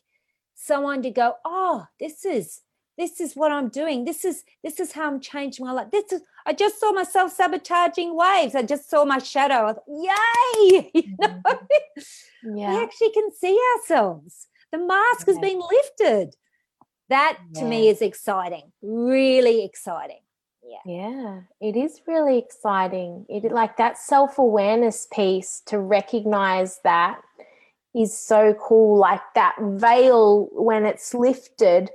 someone 0.54 1.02
to 1.02 1.10
go, 1.10 1.34
oh, 1.44 1.86
this 1.98 2.24
is 2.24 2.60
this 2.98 3.20
is 3.20 3.34
what 3.34 3.52
I'm 3.52 3.68
doing. 3.68 4.04
This 4.04 4.24
is 4.24 4.44
this 4.62 4.80
is 4.80 4.92
how 4.92 5.06
I'm 5.06 5.20
changing 5.20 5.64
my 5.64 5.72
life. 5.72 5.90
This 5.90 6.12
is 6.12 6.22
I 6.46 6.52
just 6.52 6.78
saw 6.78 6.92
myself 6.92 7.32
sabotaging 7.32 8.14
waves. 8.14 8.54
I 8.54 8.62
just 8.62 8.90
saw 8.90 9.04
my 9.04 9.18
shadow. 9.18 9.72
Thought, 9.72 9.82
Yay! 9.88 10.90
You 10.94 11.16
know? 11.20 11.42
Mm-hmm. 11.46 12.56
yeah. 12.58 12.70
We 12.70 12.82
actually 12.82 13.12
can 13.12 13.30
see 13.32 13.58
ourselves. 13.76 14.48
The 14.72 14.78
mask 14.78 15.26
yeah. 15.26 15.32
has 15.32 15.38
been 15.38 15.60
lifted. 15.60 16.36
That 17.08 17.38
yeah. 17.54 17.60
to 17.60 17.66
me 17.66 17.88
is 17.88 18.02
exciting. 18.02 18.72
Really 18.82 19.64
exciting. 19.64 20.20
Yeah. 20.68 20.78
Yeah, 20.84 21.40
it 21.60 21.76
is 21.76 22.00
really 22.06 22.38
exciting. 22.38 23.24
It 23.28 23.52
like 23.52 23.76
that 23.76 23.98
self-awareness 23.98 25.06
piece 25.12 25.62
to 25.66 25.78
recognize 25.78 26.80
that 26.82 27.20
is 27.94 28.16
so 28.16 28.54
cool. 28.54 28.98
Like 28.98 29.22
that 29.34 29.54
veil 29.60 30.48
when 30.52 30.84
it's 30.84 31.14
lifted, 31.14 31.90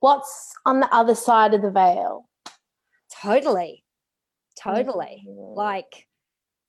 what's 0.00 0.54
on 0.64 0.80
the 0.80 0.94
other 0.94 1.16
side 1.16 1.52
of 1.52 1.62
the 1.62 1.70
veil? 1.70 2.28
Totally. 3.20 3.84
Totally. 4.60 5.24
Mm-hmm. 5.28 5.56
Like 5.56 6.06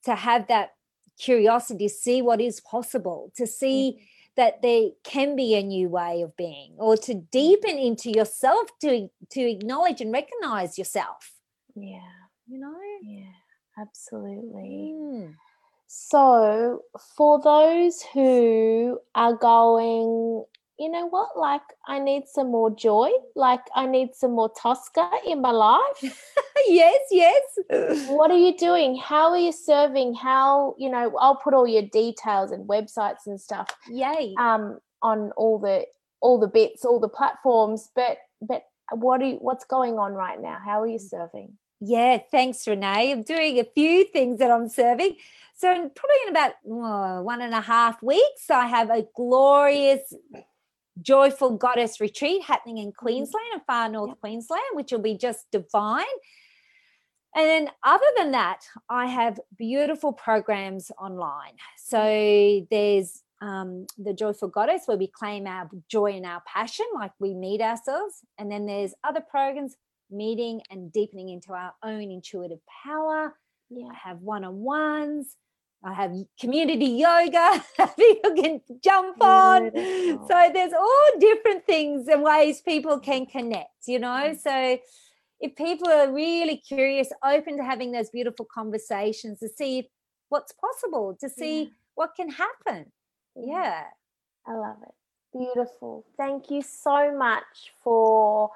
to 0.04 0.14
have 0.14 0.48
that 0.48 0.70
curiosity, 1.20 1.88
see 1.88 2.20
what 2.20 2.40
is 2.40 2.60
possible, 2.60 3.32
to 3.36 3.46
see 3.46 3.92
mm-hmm. 3.92 4.04
that 4.36 4.60
there 4.62 4.88
can 5.04 5.36
be 5.36 5.54
a 5.54 5.62
new 5.62 5.88
way 5.88 6.22
of 6.22 6.36
being, 6.36 6.74
or 6.78 6.96
to 6.96 7.14
deepen 7.14 7.78
into 7.78 8.10
yourself 8.10 8.68
to 8.80 9.08
to 9.30 9.40
acknowledge 9.40 10.00
and 10.00 10.12
recognize 10.12 10.76
yourself. 10.76 11.30
Yeah. 11.76 12.00
You 12.46 12.58
know? 12.60 12.76
Yeah, 13.02 13.82
absolutely. 13.82 14.94
Mm. 14.94 15.34
So, 15.86 16.80
for 17.16 17.40
those 17.40 18.02
who 18.12 18.98
are 19.14 19.34
going, 19.34 20.44
you 20.78 20.90
know 20.90 21.06
what, 21.06 21.36
like 21.36 21.62
I 21.86 21.98
need 22.00 22.24
some 22.26 22.50
more 22.50 22.74
joy, 22.74 23.10
like 23.36 23.60
I 23.74 23.86
need 23.86 24.14
some 24.14 24.32
more 24.32 24.50
Tosca 24.60 25.08
in 25.26 25.40
my 25.40 25.50
life. 25.52 26.02
yes, 26.66 27.00
yes. 27.10 27.42
what 28.08 28.30
are 28.30 28.38
you 28.38 28.56
doing? 28.56 28.96
How 28.96 29.30
are 29.30 29.38
you 29.38 29.52
serving? 29.52 30.14
How, 30.14 30.74
you 30.78 30.90
know, 30.90 31.12
I'll 31.20 31.36
put 31.36 31.54
all 31.54 31.66
your 31.66 31.82
details 31.82 32.50
and 32.50 32.68
websites 32.68 33.26
and 33.26 33.40
stuff. 33.40 33.70
Yay. 33.88 34.34
Um, 34.38 34.78
on 35.02 35.32
all 35.36 35.58
the 35.58 35.84
all 36.20 36.40
the 36.40 36.48
bits, 36.48 36.84
all 36.84 36.98
the 36.98 37.08
platforms, 37.08 37.90
but 37.94 38.16
but 38.40 38.62
what 38.92 39.20
are 39.20 39.26
you, 39.26 39.36
what's 39.36 39.64
going 39.64 39.98
on 39.98 40.12
right 40.12 40.40
now? 40.40 40.58
How 40.64 40.80
are 40.80 40.86
you 40.86 40.98
serving? 40.98 41.56
Yeah, 41.80 42.18
thanks, 42.30 42.66
Renee. 42.66 43.12
I'm 43.12 43.22
doing 43.22 43.58
a 43.58 43.64
few 43.64 44.04
things 44.06 44.38
that 44.38 44.50
I'm 44.50 44.68
serving. 44.68 45.16
So, 45.56 45.70
in, 45.70 45.90
probably 45.90 46.16
in 46.26 46.30
about 46.30 46.52
oh, 46.68 47.22
one 47.22 47.40
and 47.40 47.54
a 47.54 47.60
half 47.60 48.02
weeks, 48.02 48.50
I 48.50 48.66
have 48.66 48.90
a 48.90 49.06
glorious, 49.14 50.12
joyful 51.00 51.56
goddess 51.56 52.00
retreat 52.00 52.42
happening 52.42 52.78
in 52.78 52.88
mm-hmm. 52.88 53.04
Queensland 53.04 53.46
and 53.52 53.62
far 53.66 53.88
north 53.88 54.10
yeah. 54.10 54.20
Queensland, 54.20 54.62
which 54.72 54.92
will 54.92 55.00
be 55.00 55.16
just 55.16 55.50
divine. 55.50 56.04
And 57.36 57.46
then, 57.46 57.70
other 57.82 58.06
than 58.16 58.30
that, 58.32 58.60
I 58.88 59.06
have 59.06 59.40
beautiful 59.58 60.12
programs 60.12 60.90
online. 60.98 61.56
So, 61.76 62.66
there's 62.70 63.22
um, 63.40 63.86
the 63.98 64.14
Joyful 64.14 64.48
Goddess, 64.48 64.82
where 64.86 64.96
we 64.96 65.06
claim 65.06 65.46
our 65.46 65.68
joy 65.88 66.12
and 66.12 66.24
our 66.24 66.42
passion, 66.46 66.86
like 66.94 67.12
we 67.18 67.34
meet 67.34 67.60
ourselves. 67.60 68.20
And 68.38 68.50
then 68.50 68.66
there's 68.66 68.94
other 69.04 69.20
programs, 69.20 69.76
meeting 70.10 70.60
and 70.70 70.92
deepening 70.92 71.28
into 71.30 71.52
our 71.52 71.72
own 71.82 72.10
intuitive 72.10 72.60
power. 72.84 73.34
Yeah. 73.70 73.86
I 73.90 74.08
have 74.08 74.18
one 74.18 74.44
on 74.44 74.56
ones. 74.56 75.36
I 75.84 75.92
have 75.92 76.12
community 76.40 76.86
yoga 76.86 77.62
people 77.98 78.34
can 78.34 78.60
jump 78.82 79.22
on. 79.22 79.70
So 79.74 80.50
there's 80.52 80.72
all 80.72 81.10
different 81.20 81.66
things 81.66 82.08
and 82.08 82.22
ways 82.22 82.62
people 82.62 82.98
can 82.98 83.26
connect, 83.26 83.86
you 83.86 83.98
know. 83.98 84.08
Mm. 84.08 84.40
So 84.40 84.78
if 85.40 85.54
people 85.56 85.88
are 85.88 86.10
really 86.10 86.56
curious, 86.56 87.10
open 87.22 87.58
to 87.58 87.64
having 87.64 87.92
those 87.92 88.08
beautiful 88.08 88.46
conversations 88.52 89.40
to 89.40 89.48
see 89.48 89.90
what's 90.30 90.52
possible, 90.52 91.18
to 91.20 91.28
see 91.28 91.62
yeah. 91.64 91.68
what 91.96 92.10
can 92.16 92.30
happen. 92.30 92.90
Yeah. 93.36 93.84
I 94.46 94.54
love 94.54 94.78
it. 94.82 94.94
Beautiful. 95.36 96.06
Thank 96.16 96.50
you 96.50 96.62
so 96.62 97.14
much 97.14 97.72
for 97.82 98.50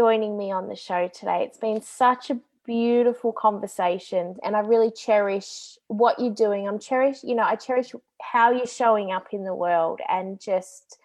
joining 0.00 0.38
me 0.38 0.50
on 0.50 0.66
the 0.66 0.74
show 0.74 1.08
today. 1.08 1.44
It's 1.44 1.58
been 1.58 1.82
such 1.82 2.30
a 2.30 2.40
beautiful 2.64 3.34
conversation 3.34 4.34
and 4.42 4.56
I 4.56 4.60
really 4.60 4.90
cherish 4.90 5.76
what 5.88 6.18
you're 6.18 6.32
doing. 6.32 6.66
I'm 6.66 6.78
cherish, 6.78 7.22
you 7.22 7.34
know, 7.34 7.42
I 7.42 7.56
cherish 7.56 7.92
how 8.22 8.50
you're 8.50 8.64
showing 8.64 9.12
up 9.12 9.26
in 9.32 9.44
the 9.44 9.54
world 9.54 10.00
and 10.08 10.40
just, 10.40 10.96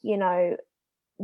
you 0.00 0.16
know, 0.16 0.56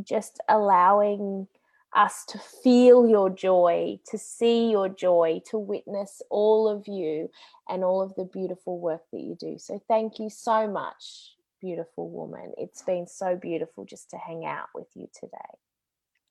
just 0.02 0.40
allowing 0.48 1.46
us 1.94 2.24
to 2.24 2.40
feel 2.40 3.06
your 3.06 3.30
joy, 3.30 4.00
to 4.10 4.18
see 4.18 4.68
your 4.68 4.88
joy, 4.88 5.40
to 5.50 5.58
witness 5.58 6.22
all 6.28 6.68
of 6.68 6.88
you 6.88 7.30
and 7.68 7.84
all 7.84 8.02
of 8.02 8.12
the 8.16 8.24
beautiful 8.24 8.80
work 8.80 9.02
that 9.12 9.20
you 9.20 9.36
do. 9.38 9.58
So 9.60 9.80
thank 9.86 10.18
you 10.18 10.28
so 10.28 10.66
much, 10.66 11.36
beautiful 11.60 12.10
woman. 12.10 12.52
It's 12.58 12.82
been 12.82 13.06
so 13.06 13.36
beautiful 13.36 13.84
just 13.84 14.10
to 14.10 14.16
hang 14.16 14.44
out 14.44 14.70
with 14.74 14.88
you 14.96 15.08
today. 15.14 15.52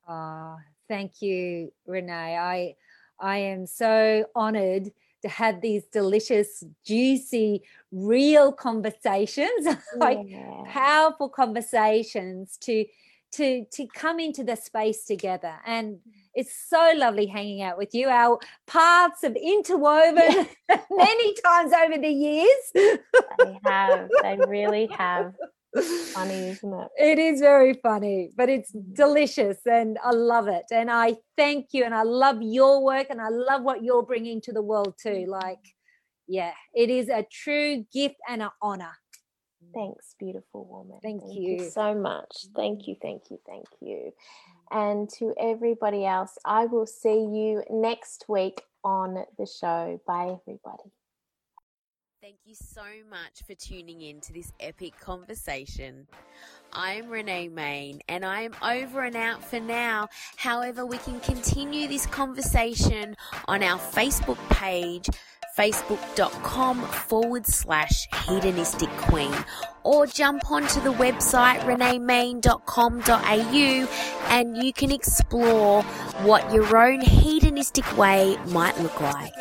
Ah, 0.07 0.57
oh, 0.57 0.59
thank 0.91 1.21
you, 1.21 1.71
Renee. 1.87 2.37
I 2.37 2.75
I 3.17 3.37
am 3.37 3.65
so 3.65 4.25
honored 4.35 4.91
to 5.21 5.29
have 5.29 5.61
these 5.61 5.85
delicious, 5.85 6.65
juicy, 6.85 7.63
real 7.93 8.51
conversations, 8.51 9.67
like 9.95 10.19
powerful 10.67 11.29
conversations 11.29 12.57
to 12.61 12.85
to 13.33 13.63
to 13.71 13.87
come 13.95 14.19
into 14.19 14.43
the 14.43 14.57
space 14.57 15.05
together. 15.05 15.53
And 15.65 15.99
it's 16.35 16.53
so 16.69 16.91
lovely 16.97 17.27
hanging 17.27 17.61
out 17.61 17.77
with 17.77 17.93
you. 17.93 18.09
Our 18.09 18.39
paths 18.67 19.21
have 19.23 19.37
interwoven 19.37 20.47
many 20.91 21.33
times 21.45 21.71
over 21.71 21.97
the 21.97 22.09
years. 22.09 22.71
they 22.73 23.59
have. 23.63 24.09
They 24.21 24.37
really 24.45 24.87
have 24.87 25.33
funny, 26.13 26.49
isn't 26.49 26.73
it? 26.73 26.87
It 26.97 27.19
is 27.19 27.39
very 27.39 27.73
funny, 27.73 28.31
but 28.35 28.49
it's 28.49 28.71
delicious 28.71 29.59
and 29.65 29.97
I 30.03 30.11
love 30.11 30.47
it. 30.47 30.65
And 30.71 30.91
I 30.91 31.15
thank 31.37 31.67
you 31.71 31.83
and 31.83 31.93
I 31.93 32.03
love 32.03 32.41
your 32.41 32.83
work 32.83 33.07
and 33.09 33.21
I 33.21 33.29
love 33.29 33.63
what 33.63 33.83
you're 33.83 34.03
bringing 34.03 34.41
to 34.41 34.51
the 34.51 34.61
world 34.61 34.95
too. 35.01 35.25
Like, 35.27 35.59
yeah, 36.27 36.53
it 36.73 36.89
is 36.89 37.09
a 37.09 37.25
true 37.31 37.85
gift 37.93 38.15
and 38.27 38.41
an 38.41 38.49
honor. 38.61 38.93
Thanks, 39.73 40.15
beautiful 40.19 40.65
woman. 40.65 40.99
Thank, 41.01 41.21
thank 41.21 41.35
you. 41.35 41.63
you 41.63 41.69
so 41.69 41.93
much. 41.93 42.45
Thank 42.55 42.87
you, 42.87 42.95
thank 43.01 43.23
you, 43.29 43.39
thank 43.45 43.65
you. 43.79 44.11
Mm. 44.73 44.99
And 44.99 45.09
to 45.17 45.33
everybody 45.39 46.05
else, 46.05 46.37
I 46.45 46.65
will 46.65 46.87
see 46.87 47.19
you 47.19 47.63
next 47.69 48.25
week 48.27 48.63
on 48.83 49.23
the 49.37 49.45
show. 49.45 50.01
Bye, 50.05 50.37
everybody. 50.41 50.91
Thank 52.21 52.37
you 52.45 52.53
so 52.53 52.83
much 53.09 53.41
for 53.47 53.55
tuning 53.55 54.03
in 54.03 54.21
to 54.21 54.31
this 54.31 54.53
epic 54.59 54.93
conversation. 54.99 56.05
I'm 56.71 57.09
Renee 57.09 57.49
Main 57.49 58.01
and 58.07 58.23
I 58.23 58.41
am 58.41 58.53
over 58.61 59.01
and 59.01 59.15
out 59.15 59.43
for 59.43 59.59
now. 59.59 60.07
However, 60.35 60.85
we 60.85 60.99
can 60.99 61.19
continue 61.21 61.87
this 61.87 62.05
conversation 62.05 63.15
on 63.47 63.63
our 63.63 63.79
Facebook 63.79 64.37
page, 64.51 65.09
facebook.com 65.57 66.83
forward 66.83 67.47
slash 67.47 68.07
hedonistic 68.27 68.89
queen, 68.97 69.33
or 69.83 70.05
jump 70.05 70.51
onto 70.51 70.79
the 70.81 70.93
website 70.93 71.57
reneemain.com.au 71.61 73.87
and 74.29 74.63
you 74.63 74.71
can 74.71 74.91
explore 74.91 75.81
what 76.21 76.53
your 76.53 76.77
own 76.77 77.01
hedonistic 77.01 77.97
way 77.97 78.37
might 78.49 78.79
look 78.79 79.01
like. 79.01 79.33